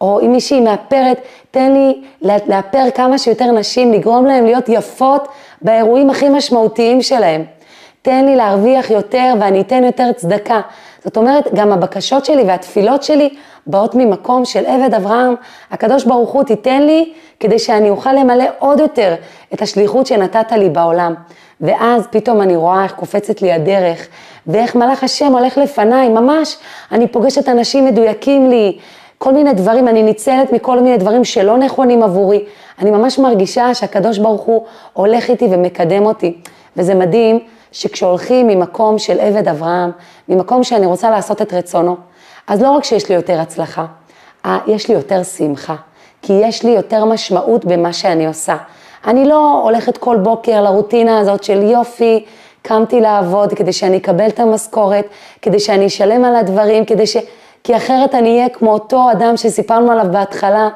או 0.00 0.20
אם 0.20 0.32
מישהי 0.32 0.60
מאפרת, 0.60 1.20
תן 1.50 1.72
לי 1.72 2.02
לאפר 2.22 2.90
כמה 2.94 3.18
שיותר 3.18 3.50
נשים, 3.50 3.92
לגרום 3.92 4.26
להן 4.26 4.44
להיות 4.44 4.68
יפות 4.68 5.28
באירועים 5.62 6.10
הכי 6.10 6.28
משמעותיים 6.28 7.02
שלהם. 7.02 7.44
תן 8.02 8.24
לי 8.24 8.36
להרוויח 8.36 8.90
יותר 8.90 9.34
ואני 9.40 9.60
אתן 9.60 9.84
יותר 9.84 10.12
צדקה. 10.12 10.60
זאת 11.04 11.16
אומרת, 11.16 11.54
גם 11.54 11.72
הבקשות 11.72 12.24
שלי 12.24 12.42
והתפילות 12.42 13.02
שלי 13.02 13.34
באות 13.66 13.94
ממקום 13.94 14.44
של 14.44 14.66
עבד 14.66 14.94
אברהם. 14.94 15.34
הקדוש 15.70 16.04
ברוך 16.04 16.30
הוא 16.30 16.44
תיתן 16.44 16.82
לי 16.82 17.12
כדי 17.40 17.58
שאני 17.58 17.90
אוכל 17.90 18.12
למלא 18.12 18.44
עוד 18.58 18.80
יותר 18.80 19.14
את 19.54 19.62
השליחות 19.62 20.06
שנתת 20.06 20.52
לי 20.52 20.68
בעולם. 20.70 21.14
ואז 21.60 22.06
פתאום 22.10 22.42
אני 22.42 22.56
רואה 22.56 22.84
איך 22.84 22.92
קופצת 22.92 23.42
לי 23.42 23.52
הדרך, 23.52 24.08
ואיך 24.46 24.74
מלאך 24.74 25.04
השם 25.04 25.32
הולך 25.32 25.58
לפניי, 25.58 26.08
ממש, 26.08 26.56
אני 26.92 27.06
פוגשת 27.08 27.48
אנשים 27.48 27.84
מדויקים 27.86 28.50
לי, 28.50 28.78
כל 29.18 29.32
מיני 29.32 29.52
דברים, 29.52 29.88
אני 29.88 30.02
ניצלת 30.02 30.52
מכל 30.52 30.80
מיני 30.80 30.96
דברים 30.96 31.24
שלא 31.24 31.58
נכונים 31.58 32.02
עבורי. 32.02 32.44
אני 32.78 32.90
ממש 32.90 33.18
מרגישה 33.18 33.74
שהקדוש 33.74 34.18
ברוך 34.18 34.42
הוא 34.42 34.64
הולך 34.92 35.30
איתי 35.30 35.48
ומקדם 35.50 36.06
אותי. 36.06 36.36
וזה 36.76 36.94
מדהים 36.94 37.38
שכשהולכים 37.72 38.46
ממקום 38.46 38.98
של 38.98 39.20
עבד 39.20 39.48
אברהם, 39.48 39.90
ממקום 40.28 40.64
שאני 40.64 40.86
רוצה 40.86 41.10
לעשות 41.10 41.42
את 41.42 41.52
רצונו, 41.52 41.96
אז 42.46 42.62
לא 42.62 42.70
רק 42.70 42.84
שיש 42.84 43.08
לי 43.08 43.14
יותר 43.14 43.40
הצלחה, 43.40 43.86
אה, 44.46 44.58
יש 44.66 44.88
לי 44.88 44.94
יותר 44.94 45.22
שמחה, 45.22 45.74
כי 46.22 46.32
יש 46.32 46.62
לי 46.62 46.70
יותר 46.70 47.04
משמעות 47.04 47.64
במה 47.64 47.92
שאני 47.92 48.26
עושה. 48.26 48.56
אני 49.06 49.24
לא 49.24 49.60
הולכת 49.64 49.98
כל 49.98 50.16
בוקר 50.16 50.62
לרוטינה 50.62 51.18
הזאת 51.18 51.44
של 51.44 51.62
יופי, 51.62 52.24
קמתי 52.62 53.00
לעבוד 53.00 53.54
כדי 53.54 53.72
שאני 53.72 53.96
אקבל 53.96 54.28
את 54.28 54.40
המשכורת, 54.40 55.06
כדי 55.42 55.60
שאני 55.60 55.86
אשלם 55.86 56.24
על 56.24 56.36
הדברים, 56.36 56.84
כדי 56.84 57.06
ש... 57.06 57.16
כי 57.64 57.76
אחרת 57.76 58.14
אני 58.14 58.36
אהיה 58.36 58.48
כמו 58.48 58.72
אותו 58.72 59.10
אדם 59.12 59.36
שסיפרנו 59.36 59.92
עליו 59.92 60.06
בהתחלה, 60.12 60.68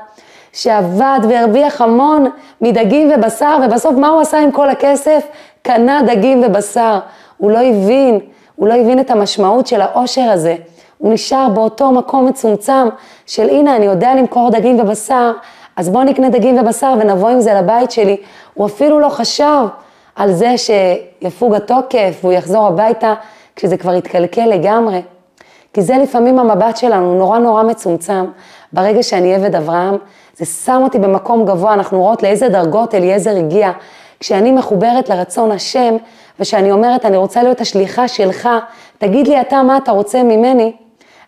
שעבד 0.57 1.21
והרוויח 1.29 1.81
המון 1.81 2.27
מדגים 2.61 3.11
ובשר, 3.15 3.59
ובסוף 3.67 3.95
מה 3.95 4.09
הוא 4.09 4.21
עשה 4.21 4.39
עם 4.39 4.51
כל 4.51 4.69
הכסף? 4.69 5.27
קנה 5.63 6.01
דגים 6.07 6.43
ובשר. 6.47 6.99
הוא 7.37 7.51
לא 7.51 7.59
הבין, 7.59 8.21
הוא 8.57 8.69
לא 8.69 8.75
הבין 8.75 9.01
את 9.01 9.11
המשמעות 9.11 9.67
של 9.67 9.81
העושר 9.81 10.31
הזה. 10.31 10.57
הוא 10.99 11.13
נשאר 11.13 11.49
באותו 11.49 11.91
מקום 11.91 12.27
מצומצם 12.27 12.89
של 13.27 13.49
הנה, 13.49 13.77
אני 13.77 13.87
יודע 13.87 14.15
למכור 14.15 14.51
דגים 14.51 14.81
ובשר, 14.81 15.33
אז 15.77 15.89
בוא 15.89 16.05
נקנה 16.05 16.29
דגים 16.29 16.59
ובשר 16.59 16.95
ונבוא 17.01 17.29
עם 17.29 17.41
זה 17.41 17.55
לבית 17.55 17.91
שלי. 17.91 18.17
הוא 18.55 18.67
אפילו 18.67 19.01
לא 19.01 19.09
חשב 19.09 19.67
על 20.17 20.33
זה 20.33 20.55
שיפוג 20.59 21.55
התוקף 21.55 22.19
והוא 22.21 22.33
יחזור 22.33 22.67
הביתה 22.67 23.15
כשזה 23.57 23.77
כבר 23.77 23.95
יתקלקל 23.95 24.47
לגמרי. 24.47 25.03
כי 25.73 25.83
זה 25.83 25.97
לפעמים 26.03 26.39
המבט 26.39 26.77
שלנו, 26.77 27.19
נורא 27.19 27.39
נורא 27.39 27.63
מצומצם. 27.63 28.27
ברגע 28.73 29.03
שאני 29.03 29.35
עבד 29.35 29.55
אברהם, 29.55 29.97
זה 30.39 30.45
שם 30.45 30.81
אותי 30.83 30.99
במקום 30.99 31.45
גבוה, 31.45 31.75
אנחנו 31.75 32.01
רואות 32.01 32.23
לאיזה 32.23 32.49
דרגות 32.49 32.95
אליעזר 32.95 33.37
הגיע. 33.37 33.71
כשאני 34.21 34.53
מחוברת 34.53 35.09
לרצון 35.09 35.53
השם, 35.53 35.97
ושאני 36.41 36.73
אומרת, 36.73 37.05
אני 37.05 37.17
רוצה 37.17 37.43
להיות 37.43 37.61
השליחה 37.61 38.09
שלך, 38.09 38.49
תגיד 38.99 39.29
לי 39.29 39.41
אתה 39.41 39.63
מה 39.63 39.77
אתה 39.77 39.93
רוצה 39.93 40.23
ממני, 40.23 40.73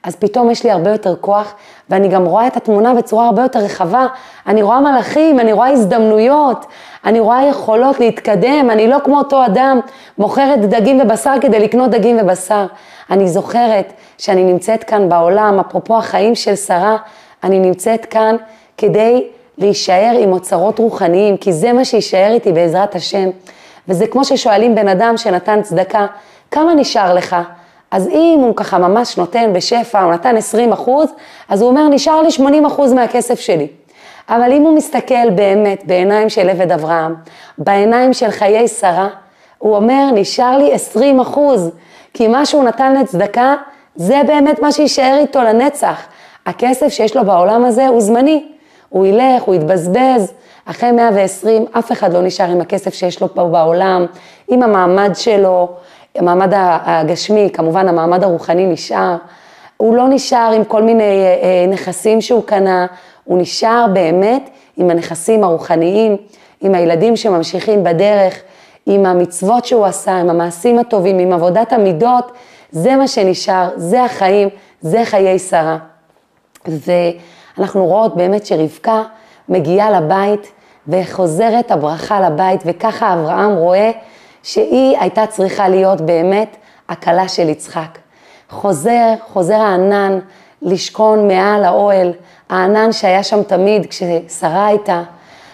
אז 0.03 0.17
פתאום 0.17 0.51
יש 0.51 0.65
לי 0.65 0.71
הרבה 0.71 0.91
יותר 0.91 1.17
כוח, 1.21 1.55
ואני 1.91 2.09
גם 2.09 2.25
רואה 2.25 2.47
את 2.47 2.57
התמונה 2.57 2.95
בצורה 2.95 3.27
הרבה 3.27 3.43
יותר 3.43 3.59
רחבה. 3.59 4.07
אני 4.47 4.63
רואה 4.63 4.81
מלאכים, 4.81 5.41
אני 5.41 5.53
רואה 5.53 5.69
הזדמנויות, 5.69 6.67
אני 7.05 7.21
רואה 7.21 7.47
יכולות 7.47 8.01
להתקדם, 8.01 8.71
אני 8.71 8.89
לא 8.89 8.97
כמו 9.05 9.19
אותו 9.19 9.47
אדם 9.47 9.81
מוכרת 10.19 10.61
דגים 10.61 11.01
ובשר 11.01 11.35
כדי 11.41 11.59
לקנות 11.59 11.91
דגים 11.91 12.19
ובשר. 12.21 12.67
אני 13.11 13.29
זוכרת 13.29 13.93
שאני 14.19 14.45
נמצאת 14.45 14.85
כאן 14.85 15.09
בעולם, 15.09 15.61
אפרופו 15.61 15.99
החיים 15.99 16.35
של 16.35 16.57
שרה, 16.57 16.97
אני 17.45 17.59
נמצאת 17.59 18.05
כאן 18.05 18.37
כדי 18.79 19.27
להישאר 19.59 20.17
עם 20.21 20.33
אוצרות 20.33 20.79
רוחניים, 20.79 21.37
כי 21.37 21.53
זה 21.53 21.73
מה 21.73 21.85
שיישאר 21.85 22.31
איתי 22.33 22.53
בעזרת 22.53 22.95
השם. 22.95 23.31
וזה 23.89 24.07
כמו 24.07 24.25
ששואלים 24.25 24.75
בן 24.75 24.89
אדם 24.89 25.17
שנתן 25.17 25.63
צדקה, 25.63 26.07
כמה 26.51 26.75
נשאר 26.75 27.15
לך? 27.15 27.37
אז 27.91 28.09
אם 28.09 28.39
הוא 28.43 28.57
ככה 28.57 28.79
ממש 28.79 29.19
נותן 29.19 29.53
בשפע, 29.53 30.03
הוא 30.03 30.13
נתן 30.13 30.37
20 30.37 30.73
אחוז, 30.73 31.11
אז 31.49 31.63
הוא 31.63 31.71
אומר, 31.71 31.89
נשאר 31.89 32.23
לי 32.23 32.31
80 32.31 32.67
אחוז 32.67 32.93
מהכסף 32.93 33.41
שלי. 33.41 33.67
אבל 34.29 34.53
אם 34.53 34.63
הוא 34.63 34.77
מסתכל 34.77 35.31
באמת 35.31 35.83
בעיניים 35.87 36.29
של 36.29 36.49
עבד 36.49 36.73
אברהם, 36.73 37.15
בעיניים 37.59 38.13
של 38.13 38.31
חיי 38.31 38.69
שרה, 38.69 39.09
הוא 39.59 39.77
אומר, 39.77 40.11
נשאר 40.15 40.59
לי 40.59 40.73
20 40.73 41.21
אחוז, 41.21 41.71
כי 42.15 42.29
מה 42.29 42.47
שהוא 42.47 42.65
נתן 42.65 42.95
לצדקה, 42.95 43.55
זה 43.97 44.21
באמת 44.27 44.59
מה 44.61 44.73
שיישאר 44.73 45.17
איתו 45.21 45.43
לנצח. 45.43 46.07
הכסף 46.47 46.89
שיש 46.89 47.17
לו 47.17 47.25
בעולם 47.25 47.65
הזה 47.65 47.89
הוא 47.89 48.01
זמני. 48.01 48.58
הוא 48.89 49.07
ילך, 49.07 49.43
הוא 49.43 49.55
יתבזבז, 49.55 50.33
אחרי 50.65 50.93
120 50.93 51.67
אף 51.79 51.93
אחד 51.93 52.13
לא 52.13 52.23
נשאר 52.23 52.51
עם 52.51 52.61
הכסף 52.61 52.95
שיש 52.95 53.23
לו 53.23 53.35
פה 53.35 53.45
בעולם, 53.45 54.07
עם 54.49 54.63
המעמד 54.63 55.11
שלו, 55.15 55.69
המעמד 56.15 56.53
הגשמי, 56.57 57.51
כמובן 57.53 57.89
המעמד 57.89 58.25
הרוחני 58.25 58.67
נשאר. 58.67 59.17
הוא 59.77 59.97
לא 59.97 60.09
נשאר 60.09 60.53
עם 60.57 60.65
כל 60.65 60.83
מיני 60.83 61.03
אה, 61.03 61.39
אה, 61.43 61.67
נכסים 61.69 62.21
שהוא 62.21 62.43
קנה, 62.43 62.87
הוא 63.25 63.39
נשאר 63.39 63.87
באמת 63.93 64.51
עם 64.77 64.91
הנכסים 64.91 65.45
הרוחניים, 65.45 66.17
עם 66.61 66.75
הילדים 66.75 67.17
שממשיכים 67.17 67.85
בדרך, 67.85 68.41
עם 68.87 69.07
המצוות 69.07 69.65
שהוא 69.65 69.87
עשה, 69.87 70.21
עם 70.21 70.31
המעשים 70.31 70.79
הטובים, 70.79 71.19
עם 71.19 71.33
עבודת 71.33 71.73
המידות, 71.73 72.33
זה 72.71 72.97
מה 72.97 73.09
שנשאר, 73.09 73.69
זה 73.77 74.05
החיים, 74.05 74.49
זה 74.81 75.03
חיי 75.05 75.39
שרה. 75.39 75.79
ואנחנו 77.59 77.87
רואות 77.87 78.17
באמת 78.17 78.47
שרבקה 78.47 79.03
מגיעה 79.49 80.01
לבית 80.01 80.53
וחוזרת 80.89 81.71
הברכה 81.71 82.21
לבית, 82.21 82.61
וככה 82.67 83.15
אברהם 83.15 83.57
רואה 83.57 83.91
שהיא 84.43 84.99
הייתה 84.99 85.27
צריכה 85.27 85.69
להיות 85.69 86.01
באמת 86.01 86.57
הכלה 86.89 87.29
של 87.29 87.49
יצחק. 87.49 87.99
חוזר, 88.51 89.15
חוזר 89.33 89.55
הענן 89.55 90.19
לשכון 90.63 91.29
מעל 91.29 91.65
האוהל, 91.65 92.13
הענן 92.51 92.93
שהיה 92.93 93.23
שם 93.23 93.43
תמיד 93.43 93.87
כששרה 93.87 94.67
הייתה. 94.67 95.03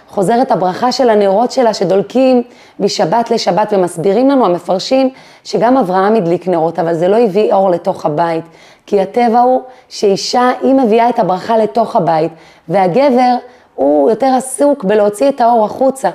חוזרת 0.09 0.51
הברכה 0.51 0.93
של 0.93 1.11
הנרות 1.11 1.51
שלה 1.51 1.75
שדולקים 1.75 2.43
משבת 2.81 3.31
לשבת 3.31 3.73
ומסבירים 3.73 4.31
לנו 4.31 4.47
המפרשים 4.47 5.11
שגם 5.45 5.77
אברהם 5.77 6.15
הדליק 6.15 6.49
נרות, 6.49 6.79
אבל 6.79 6.95
זה 6.95 7.09
לא 7.09 7.17
הביא 7.17 7.53
אור 7.53 7.71
לתוך 7.71 8.07
הבית. 8.07 8.45
כי 8.87 9.01
הטבע 9.01 9.41
הוא 9.41 9.63
שאישה, 9.89 10.51
היא 10.63 10.75
מביאה 10.75 11.09
את 11.09 11.19
הברכה 11.19 11.59
לתוך 11.59 11.97
הבית, 11.97 12.33
והגבר 12.69 13.35
הוא 13.75 14.11
יותר 14.11 14.27
עסוק 14.37 14.85
בלהוציא 14.85 15.29
את 15.29 15.41
האור 15.41 15.65
החוצה. 15.65 16.11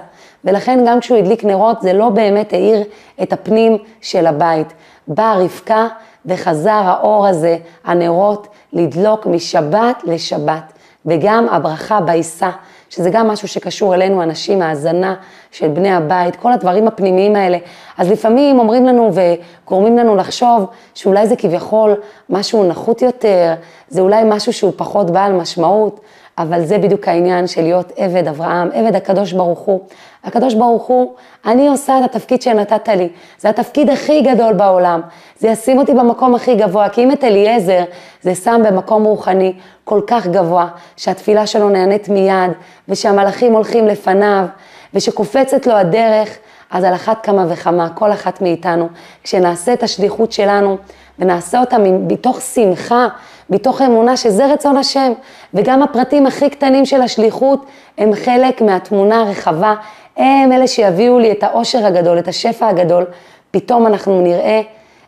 ולכן 0.45 0.83
גם 0.87 0.99
כשהוא 0.99 1.17
הדליק 1.17 1.43
נרות 1.43 1.81
זה 1.81 1.93
לא 1.93 2.09
באמת 2.09 2.53
האיר 2.53 2.83
את 3.21 3.33
הפנים 3.33 3.77
של 4.01 4.27
הבית. 4.27 4.73
באה 5.07 5.35
רבקה 5.37 5.87
וחזר 6.25 6.81
האור 6.83 7.27
הזה, 7.27 7.57
הנרות, 7.85 8.47
לדלוק 8.73 9.25
משבת 9.25 10.03
לשבת. 10.03 10.73
וגם 11.05 11.49
הברכה 11.49 12.01
בעיסה, 12.01 12.49
שזה 12.89 13.09
גם 13.09 13.27
משהו 13.27 13.47
שקשור 13.47 13.95
אלינו, 13.95 14.23
אנשים, 14.23 14.61
האזנה 14.61 15.15
של 15.51 15.67
בני 15.67 15.91
הבית, 15.91 16.35
כל 16.35 16.51
הדברים 16.51 16.87
הפנימיים 16.87 17.35
האלה. 17.35 17.57
אז 17.97 18.11
לפעמים 18.11 18.59
אומרים 18.59 18.85
לנו 18.85 19.11
וגורמים 19.13 19.97
לנו 19.97 20.15
לחשוב 20.15 20.65
שאולי 20.93 21.27
זה 21.27 21.35
כביכול 21.35 21.95
משהו 22.29 22.63
נחות 22.63 23.01
יותר, 23.01 23.53
זה 23.89 24.01
אולי 24.01 24.23
משהו 24.25 24.53
שהוא 24.53 24.73
פחות 24.75 25.11
בעל 25.11 25.31
משמעות, 25.31 25.99
אבל 26.39 26.65
זה 26.65 26.77
בדיוק 26.77 27.07
העניין 27.07 27.47
של 27.47 27.61
להיות 27.61 27.91
עבד 27.95 28.27
אברהם, 28.27 28.69
עבד 28.73 28.95
הקדוש 28.95 29.31
ברוך 29.31 29.59
הוא. 29.59 29.79
הקדוש 30.23 30.53
ברוך 30.53 30.83
הוא, 30.83 31.13
אני 31.45 31.67
עושה 31.67 31.99
את 31.99 32.03
התפקיד 32.03 32.41
שנתת 32.41 32.89
לי, 32.89 33.09
זה 33.39 33.49
התפקיד 33.49 33.89
הכי 33.89 34.21
גדול 34.21 34.53
בעולם, 34.53 35.01
זה 35.39 35.47
ישים 35.47 35.77
אותי 35.79 35.93
במקום 35.93 36.35
הכי 36.35 36.55
גבוה, 36.55 36.89
כי 36.89 37.03
אם 37.03 37.11
את 37.11 37.23
אליעזר 37.23 37.83
זה 38.21 38.35
שם 38.35 38.61
במקום 38.65 39.03
רוחני 39.03 39.53
כל 39.83 40.01
כך 40.07 40.27
גבוה, 40.27 40.67
שהתפילה 40.97 41.47
שלו 41.47 41.69
נענית 41.69 42.09
מיד, 42.09 42.51
ושהמלאכים 42.89 43.53
הולכים 43.53 43.87
לפניו, 43.87 44.45
ושקופצת 44.93 45.67
לו 45.67 45.73
הדרך, 45.73 46.37
אז 46.71 46.83
על 46.83 46.93
אחת 46.93 47.23
כמה 47.23 47.45
וכמה, 47.49 47.89
כל 47.89 48.11
אחת 48.11 48.41
מאיתנו, 48.41 48.87
כשנעשה 49.23 49.73
את 49.73 49.83
השליחות 49.83 50.31
שלנו, 50.31 50.77
ונעשה 51.19 51.59
אותה 51.59 51.77
מתוך 52.07 52.41
שמחה, 52.41 53.07
מתוך 53.49 53.81
אמונה 53.81 54.17
שזה 54.17 54.53
רצון 54.53 54.77
השם, 54.77 55.13
וגם 55.53 55.83
הפרטים 55.83 56.27
הכי 56.27 56.49
קטנים 56.49 56.85
של 56.85 57.01
השליחות 57.01 57.65
הם 57.97 58.15
חלק 58.15 58.61
מהתמונה 58.61 59.21
הרחבה, 59.21 59.73
הם 60.17 60.51
אלה 60.51 60.67
שיביאו 60.67 61.19
לי 61.19 61.31
את 61.31 61.43
העושר 61.43 61.85
הגדול, 61.85 62.19
את 62.19 62.27
השפע 62.27 62.67
הגדול, 62.67 63.05
פתאום 63.51 63.87
אנחנו 63.87 64.21
נראה 64.21 64.61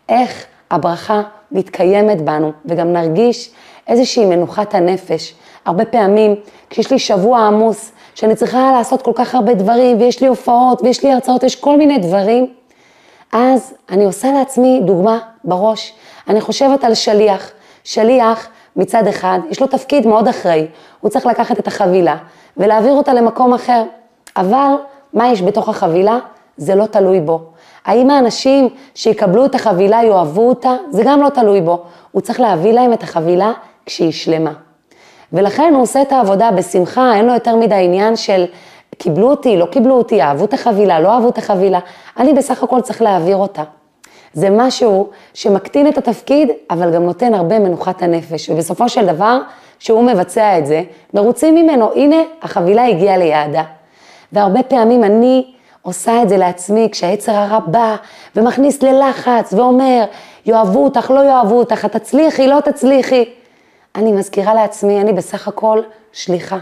איך 0.09 0.45
הברכה 0.71 1.21
מתקיימת 1.51 2.21
בנו, 2.21 2.51
וגם 2.65 2.93
נרגיש 2.93 3.49
איזושהי 3.87 4.25
מנוחת 4.25 4.75
הנפש. 4.75 5.33
הרבה 5.65 5.85
פעמים, 5.85 6.35
כשיש 6.69 6.91
לי 6.91 6.99
שבוע 6.99 7.39
עמוס, 7.39 7.91
שאני 8.15 8.35
צריכה 8.35 8.71
לעשות 8.77 9.01
כל 9.01 9.11
כך 9.15 9.35
הרבה 9.35 9.53
דברים, 9.53 10.01
ויש 10.01 10.21
לי 10.21 10.27
הופעות, 10.27 10.81
ויש 10.81 11.03
לי 11.03 11.11
הרצאות, 11.11 11.43
יש 11.43 11.55
כל 11.55 11.77
מיני 11.77 11.97
דברים, 11.97 12.47
אז 13.33 13.73
אני 13.89 14.05
עושה 14.05 14.31
לעצמי 14.31 14.81
דוגמה 14.83 15.19
בראש. 15.43 15.93
אני 16.27 16.41
חושבת 16.41 16.83
על 16.83 16.93
שליח. 16.93 17.51
שליח, 17.83 18.47
מצד 18.75 19.07
אחד, 19.07 19.39
יש 19.49 19.61
לו 19.61 19.67
תפקיד 19.67 20.07
מאוד 20.07 20.27
אחראי. 20.27 20.67
הוא 21.01 21.09
צריך 21.09 21.25
לקחת 21.25 21.59
את 21.59 21.67
החבילה 21.67 22.15
ולהעביר 22.57 22.93
אותה 22.93 23.13
למקום 23.13 23.53
אחר. 23.53 23.83
אבל 24.37 24.73
מה 25.13 25.31
יש 25.31 25.41
בתוך 25.41 25.69
החבילה? 25.69 26.17
זה 26.57 26.75
לא 26.75 26.85
תלוי 26.85 27.21
בו. 27.21 27.41
האם 27.85 28.09
האנשים 28.09 28.69
שיקבלו 28.95 29.45
את 29.45 29.55
החבילה 29.55 30.03
יאהבו 30.03 30.49
אותה? 30.49 30.75
זה 30.89 31.03
גם 31.05 31.21
לא 31.21 31.29
תלוי 31.29 31.61
בו. 31.61 31.83
הוא 32.11 32.21
צריך 32.21 32.39
להביא 32.39 32.73
להם 32.73 32.93
את 32.93 33.03
החבילה 33.03 33.51
כשהיא 33.85 34.11
שלמה. 34.11 34.53
ולכן 35.33 35.73
הוא 35.73 35.81
עושה 35.81 36.01
את 36.01 36.11
העבודה 36.11 36.51
בשמחה, 36.51 37.15
אין 37.15 37.25
לו 37.25 37.33
יותר 37.33 37.55
מדי 37.55 37.75
עניין 37.75 38.15
של 38.15 38.45
קיבלו 38.97 39.29
אותי, 39.29 39.57
לא 39.57 39.65
קיבלו 39.65 39.93
אותי, 39.93 40.21
אהבו 40.21 40.45
את 40.45 40.53
החבילה, 40.53 40.99
לא 40.99 41.13
אהבו 41.13 41.29
את 41.29 41.37
החבילה. 41.37 41.79
אני 42.17 42.33
בסך 42.33 42.63
הכל 42.63 42.81
צריך 42.81 43.01
להעביר 43.01 43.35
אותה. 43.35 43.63
זה 44.33 44.49
משהו 44.49 45.09
שמקטין 45.33 45.87
את 45.87 45.97
התפקיד, 45.97 46.49
אבל 46.69 46.93
גם 46.93 47.03
נותן 47.03 47.33
הרבה 47.33 47.59
מנוחת 47.59 48.01
הנפש. 48.01 48.49
ובסופו 48.49 48.89
של 48.89 49.05
דבר, 49.05 49.39
כשהוא 49.79 50.03
מבצע 50.03 50.57
את 50.57 50.65
זה, 50.65 50.83
מרוצים 51.13 51.55
ממנו, 51.55 51.91
הנה, 51.95 52.15
החבילה 52.41 52.87
הגיעה 52.87 53.17
ליעדה. 53.17 53.63
והרבה 54.31 54.63
פעמים 54.63 55.03
אני 55.03 55.53
עושה 55.81 56.21
את 56.23 56.29
זה 56.29 56.37
לעצמי, 56.37 56.89
כשהיצר 56.91 57.31
הרע 57.31 57.59
בא 57.59 57.95
ומכניס 58.35 58.83
ללחץ 58.83 59.53
ואומר, 59.53 60.03
יאהבו 60.45 60.83
אותך, 60.83 61.11
לא 61.11 61.19
יאהבו 61.19 61.55
אותך, 61.59 61.85
את 61.85 61.91
תצליחי, 61.95 62.47
לא 62.47 62.59
תצליחי. 62.59 63.25
אני 63.95 64.11
מזכירה 64.11 64.53
לעצמי, 64.53 65.01
אני 65.01 65.13
בסך 65.13 65.47
הכל 65.47 65.81
שליחה. 66.13 66.57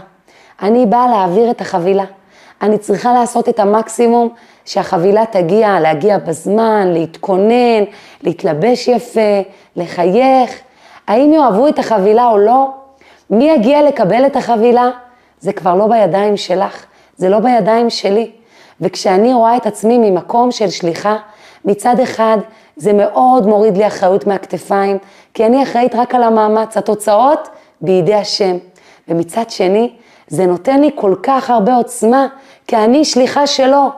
אני 0.62 0.86
באה 0.86 1.08
להעביר 1.08 1.50
את 1.50 1.60
החבילה. 1.60 2.04
אני 2.62 2.78
צריכה 2.78 3.12
לעשות 3.12 3.48
את 3.48 3.60
המקסימום 3.60 4.28
שהחבילה 4.70 5.24
תגיע, 5.30 5.80
להגיע 5.80 6.18
בזמן, 6.18 6.88
להתכונן, 6.92 7.84
להתלבש 8.22 8.88
יפה, 8.88 9.40
לחייך. 9.76 10.60
האם 11.06 11.32
יאהבו 11.32 11.68
את 11.68 11.78
החבילה 11.78 12.28
או 12.28 12.38
לא? 12.38 12.70
מי 13.30 13.50
יגיע 13.50 13.82
לקבל 13.82 14.26
את 14.26 14.36
החבילה? 14.36 14.90
זה 15.40 15.52
כבר 15.52 15.74
לא 15.74 15.86
בידיים 15.86 16.36
שלך, 16.36 16.84
זה 17.16 17.28
לא 17.28 17.38
בידיים 17.38 17.90
שלי. 17.90 18.30
וכשאני 18.80 19.34
רואה 19.34 19.56
את 19.56 19.66
עצמי 19.66 19.98
ממקום 19.98 20.50
של 20.50 20.70
שליחה, 20.70 21.16
מצד 21.64 22.00
אחד 22.00 22.38
זה 22.76 22.92
מאוד 22.92 23.46
מוריד 23.46 23.76
לי 23.76 23.86
אחריות 23.86 24.26
מהכתפיים, 24.26 24.98
כי 25.34 25.46
אני 25.46 25.62
אחראית 25.62 25.94
רק 25.94 26.14
על 26.14 26.22
המאמץ, 26.22 26.76
התוצאות 26.76 27.48
בידי 27.80 28.14
השם. 28.14 28.56
ומצד 29.08 29.50
שני, 29.50 29.90
זה 30.28 30.46
נותן 30.46 30.80
לי 30.80 30.90
כל 30.94 31.14
כך 31.22 31.50
הרבה 31.50 31.74
עוצמה, 31.74 32.26
כי 32.66 32.76
אני 32.76 33.04
שליחה 33.04 33.46
שלו. 33.46 33.90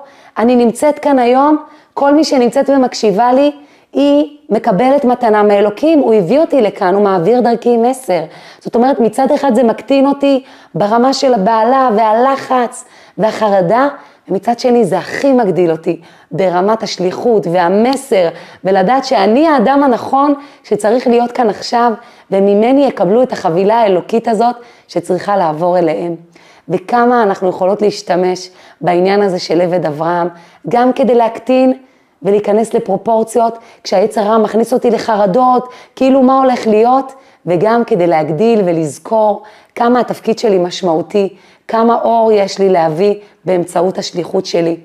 אני 0.42 0.56
נמצאת 0.56 0.98
כאן 0.98 1.18
היום, 1.18 1.56
כל 1.94 2.14
מי 2.14 2.24
שנמצאת 2.24 2.70
ומקשיבה 2.70 3.32
לי, 3.32 3.50
היא 3.92 4.36
מקבלת 4.50 5.04
מתנה 5.04 5.42
מאלוקים, 5.42 5.98
הוא 5.98 6.14
הביא 6.14 6.38
אותי 6.40 6.62
לכאן, 6.62 6.94
הוא 6.94 7.02
מעביר 7.02 7.40
דרכי 7.40 7.76
מסר. 7.76 8.20
זאת 8.60 8.74
אומרת, 8.74 9.00
מצד 9.00 9.30
אחד 9.34 9.54
זה 9.54 9.62
מקטין 9.62 10.06
אותי 10.06 10.42
ברמה 10.74 11.12
של 11.12 11.34
הבעלה 11.34 11.90
והלחץ 11.96 12.84
והחרדה, 13.18 13.88
ומצד 14.28 14.58
שני 14.58 14.84
זה 14.84 14.98
הכי 14.98 15.32
מגדיל 15.32 15.70
אותי 15.70 16.00
ברמת 16.30 16.82
השליחות 16.82 17.46
והמסר, 17.52 18.28
ולדעת 18.64 19.04
שאני 19.04 19.48
האדם 19.48 19.82
הנכון 19.82 20.34
שצריך 20.64 21.06
להיות 21.06 21.32
כאן 21.32 21.50
עכשיו, 21.50 21.92
וממני 22.30 22.86
יקבלו 22.86 23.22
את 23.22 23.32
החבילה 23.32 23.80
האלוקית 23.80 24.28
הזאת 24.28 24.56
שצריכה 24.88 25.36
לעבור 25.36 25.78
אליהם. 25.78 26.16
וכמה 26.68 27.22
אנחנו 27.22 27.48
יכולות 27.48 27.82
להשתמש 27.82 28.50
בעניין 28.80 29.22
הזה 29.22 29.38
של 29.38 29.60
עבד 29.60 29.86
אברהם, 29.86 30.28
גם 30.68 30.92
כדי 30.92 31.14
להקטין 31.14 31.72
ולהיכנס 32.22 32.74
לפרופורציות, 32.74 33.58
כשהעץ 33.84 34.18
הרע 34.18 34.38
מכניס 34.38 34.72
אותי 34.72 34.90
לחרדות, 34.90 35.68
כאילו 35.96 36.22
מה 36.22 36.38
הולך 36.38 36.66
להיות, 36.66 37.12
וגם 37.46 37.84
כדי 37.84 38.06
להגדיל 38.06 38.62
ולזכור 38.64 39.42
כמה 39.74 40.00
התפקיד 40.00 40.38
שלי 40.38 40.58
משמעותי, 40.58 41.36
כמה 41.72 41.94
אור 41.94 42.32
יש 42.32 42.58
לי 42.58 42.68
להביא 42.68 43.14
באמצעות 43.44 43.98
השליחות 43.98 44.46
שלי. 44.46 44.76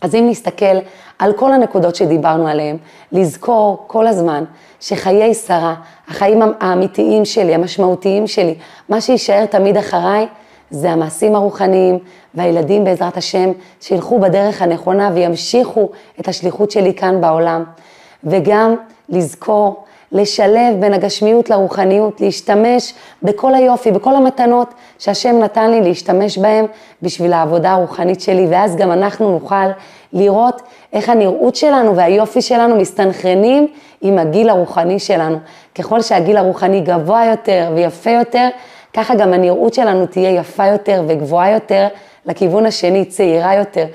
אז 0.00 0.14
אם 0.14 0.26
נסתכל 0.30 0.78
על 1.18 1.32
כל 1.32 1.52
הנקודות 1.52 1.96
שדיברנו 1.96 2.48
עליהן, 2.48 2.76
לזכור 3.12 3.84
כל 3.86 4.06
הזמן 4.06 4.44
שחיי 4.80 5.34
שרה, 5.34 5.74
החיים 6.08 6.42
האמיתיים 6.60 7.24
שלי, 7.24 7.54
המשמעותיים 7.54 8.26
שלי, 8.26 8.54
מה 8.88 9.00
שיישאר 9.00 9.46
תמיד 9.46 9.76
אחריי, 9.76 10.26
זה 10.70 10.90
המעשים 10.90 11.34
הרוחניים 11.34 11.98
והילדים 12.34 12.84
בעזרת 12.84 13.16
השם 13.16 13.52
שילכו 13.80 14.18
בדרך 14.20 14.62
הנכונה 14.62 15.10
וימשיכו 15.14 15.88
את 16.20 16.28
השליחות 16.28 16.70
שלי 16.70 16.94
כאן 16.94 17.20
בעולם. 17.20 17.64
וגם 18.24 18.74
לזכור 19.08 19.84
לשלב 20.12 20.80
בין 20.80 20.94
הגשמיות 20.94 21.50
לרוחניות, 21.50 22.20
להשתמש 22.20 22.94
בכל 23.22 23.54
היופי, 23.54 23.90
בכל 23.90 24.14
המתנות 24.14 24.74
שהשם 24.98 25.38
נתן 25.38 25.70
לי 25.70 25.80
להשתמש 25.80 26.38
בהם 26.38 26.66
בשביל 27.02 27.32
העבודה 27.32 27.72
הרוחנית 27.72 28.20
שלי, 28.20 28.46
ואז 28.50 28.76
גם 28.76 28.92
אנחנו 28.92 29.30
נוכל 29.30 29.66
לראות 30.12 30.62
איך 30.92 31.08
הנראות 31.08 31.56
שלנו 31.56 31.96
והיופי 31.96 32.42
שלנו 32.42 32.76
מסתנכרנים 32.76 33.66
עם 34.00 34.18
הגיל 34.18 34.48
הרוחני 34.48 34.98
שלנו. 34.98 35.38
ככל 35.74 36.02
שהגיל 36.02 36.36
הרוחני 36.36 36.80
גבוה 36.80 37.24
יותר 37.24 37.72
ויפה 37.74 38.10
יותר, 38.10 38.48
ככה 38.92 39.14
גם 39.14 39.32
הנראות 39.32 39.74
שלנו 39.74 40.06
תהיה 40.06 40.30
יפה 40.30 40.66
יותר 40.66 41.02
וגבוהה 41.08 41.50
יותר 41.50 41.88
לכיוון 42.26 42.66
השני, 42.66 43.04
צעירה 43.04 43.54
יותר. 43.54 43.86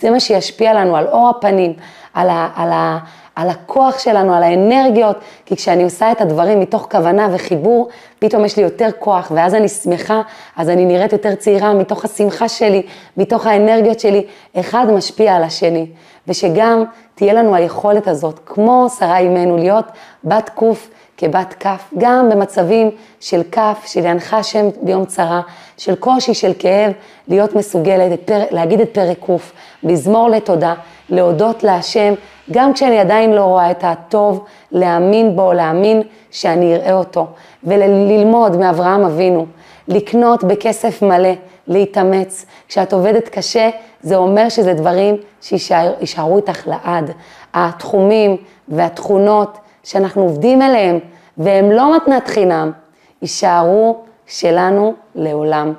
זה 0.00 0.10
מה 0.10 0.20
שישפיע 0.20 0.74
לנו 0.74 0.96
על 0.96 1.06
אור 1.06 1.28
הפנים, 1.28 1.72
על, 2.14 2.28
ה, 2.28 2.48
על, 2.56 2.70
ה, 2.72 2.98
על 3.38 3.50
הכוח 3.50 3.98
שלנו, 3.98 4.34
על 4.34 4.42
האנרגיות, 4.42 5.16
כי 5.46 5.56
כשאני 5.56 5.84
עושה 5.84 6.12
את 6.12 6.20
הדברים 6.20 6.60
מתוך 6.60 6.86
כוונה 6.90 7.28
וחיבור, 7.32 7.88
פתאום 8.18 8.44
יש 8.44 8.56
לי 8.56 8.62
יותר 8.62 8.88
כוח, 8.98 9.32
ואז 9.34 9.54
אני 9.54 9.68
שמחה, 9.68 10.22
אז 10.56 10.68
אני 10.68 10.84
נראית 10.84 11.12
יותר 11.12 11.34
צעירה 11.34 11.74
מתוך 11.74 12.04
השמחה 12.04 12.48
שלי, 12.48 12.82
מתוך 13.16 13.46
האנרגיות 13.46 14.00
שלי, 14.00 14.24
אחד 14.60 14.86
משפיע 14.90 15.36
על 15.36 15.42
השני. 15.42 15.86
ושגם 16.28 16.84
תהיה 17.14 17.32
לנו 17.32 17.54
היכולת 17.54 18.08
הזאת, 18.08 18.40
כמו 18.46 18.86
שרה 18.98 19.18
אימנו, 19.18 19.56
להיות 19.56 19.84
בת 20.24 20.50
קוף 20.54 20.90
כבת 21.16 21.54
כף, 21.60 21.90
גם 21.98 22.28
במצבים 22.30 22.90
של 23.20 23.42
כף, 23.52 23.84
של 23.86 24.04
ינחה 24.04 24.38
השם 24.38 24.66
ביום 24.82 25.04
צרה, 25.04 25.40
של 25.76 25.94
קושי, 25.94 26.34
של 26.34 26.52
כאב, 26.58 26.92
להיות 27.28 27.56
מסוגלת, 27.56 28.20
פר, 28.24 28.42
להגיד 28.50 28.80
את 28.80 28.88
פרק 28.94 29.18
קוף, 29.18 29.52
מזמור 29.82 30.28
לתודה, 30.28 30.74
להודות 31.08 31.62
להשם, 31.62 32.14
גם 32.50 32.72
כשאני 32.72 32.98
עדיין 32.98 33.32
לא 33.32 33.44
רואה 33.44 33.70
את 33.70 33.84
הטוב, 33.84 34.44
להאמין 34.72 35.36
בו, 35.36 35.52
להאמין 35.52 36.02
שאני 36.30 36.76
אראה 36.76 36.92
אותו, 36.92 37.26
וללמוד 37.64 38.56
מאברהם 38.56 39.04
אבינו, 39.04 39.46
לקנות 39.88 40.44
בכסף 40.44 41.02
מלא, 41.02 41.32
להתאמץ. 41.66 42.46
כשאת 42.68 42.92
עובדת 42.92 43.28
קשה, 43.28 43.70
זה 44.02 44.16
אומר 44.16 44.48
שזה 44.48 44.74
דברים 44.74 45.16
שישארו 45.40 46.36
איתך 46.36 46.68
לעד. 46.68 47.10
התחומים 47.54 48.36
והתכונות 48.68 49.58
שאנחנו 49.84 50.22
עובדים 50.22 50.62
עליהם, 50.62 50.98
והם 51.38 51.70
לא 51.70 51.96
מתנת 51.96 52.28
חינם, 52.28 52.72
יישארו 53.22 53.96
שלנו 54.26 54.94
לעולם. 55.14 55.72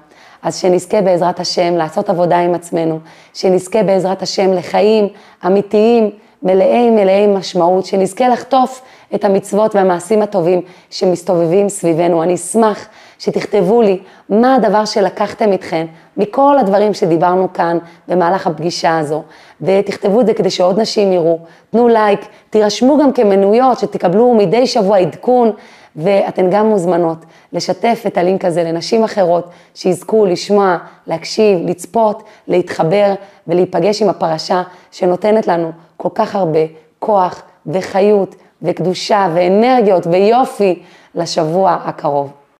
אז 0.43 0.57
שנזכה 0.57 1.01
בעזרת 1.01 1.39
השם 1.39 1.75
לעשות 1.75 2.09
עבודה 2.09 2.39
עם 2.39 2.55
עצמנו, 2.55 2.99
שנזכה 3.33 3.83
בעזרת 3.83 4.21
השם 4.21 4.53
לחיים 4.53 5.07
אמיתיים, 5.45 6.11
מלאי 6.43 6.89
מלאי 6.89 7.27
משמעות, 7.27 7.85
שנזכה 7.85 8.29
לחטוף 8.29 8.81
את 9.15 9.25
המצוות 9.25 9.75
והמעשים 9.75 10.21
הטובים 10.21 10.61
שמסתובבים 10.89 11.69
סביבנו. 11.69 12.23
אני 12.23 12.35
אשמח 12.35 12.87
שתכתבו 13.19 13.81
לי 13.81 13.99
מה 14.29 14.55
הדבר 14.55 14.85
שלקחתם 14.85 15.51
איתכם 15.51 15.85
מכל 16.17 16.57
הדברים 16.59 16.93
שדיברנו 16.93 17.53
כאן 17.53 17.77
במהלך 18.07 18.47
הפגישה 18.47 18.97
הזו, 18.97 19.23
ותכתבו 19.61 20.21
את 20.21 20.25
זה 20.25 20.33
כדי 20.33 20.49
שעוד 20.49 20.79
נשים 20.79 21.13
יראו. 21.13 21.39
תנו 21.69 21.87
לייק, 21.87 22.19
תירשמו 22.49 22.97
גם 22.97 23.13
כמנויות, 23.13 23.79
שתקבלו 23.79 24.33
מדי 24.33 24.67
שבוע 24.67 24.97
עדכון, 24.97 25.51
ואתן 25.95 26.49
גם 26.49 26.65
מוזמנות 26.65 27.17
לשתף 27.53 28.03
את 28.07 28.17
הלינק 28.17 28.45
הזה 28.45 28.63
לנשים 28.63 29.03
אחרות, 29.03 29.49
שיזכו 29.75 30.25
לשמוע, 30.25 30.77
להקשיב, 31.07 31.59
לצפות, 31.69 32.23
להתחבר 32.47 33.13
ולהיפגש 33.47 34.01
עם 34.01 34.09
הפרשה 34.09 34.63
שנותנת 34.91 35.47
לנו 35.47 35.71
כל 35.97 36.09
כך 36.15 36.35
הרבה 36.35 36.59
כוח 36.99 37.41
וחיות 37.67 38.35
וקדושה 38.61 39.27
ואנרגיות 39.33 40.07
ויופי 40.07 40.81
לשבוע 41.15 41.77
הקרוב. 41.83 42.38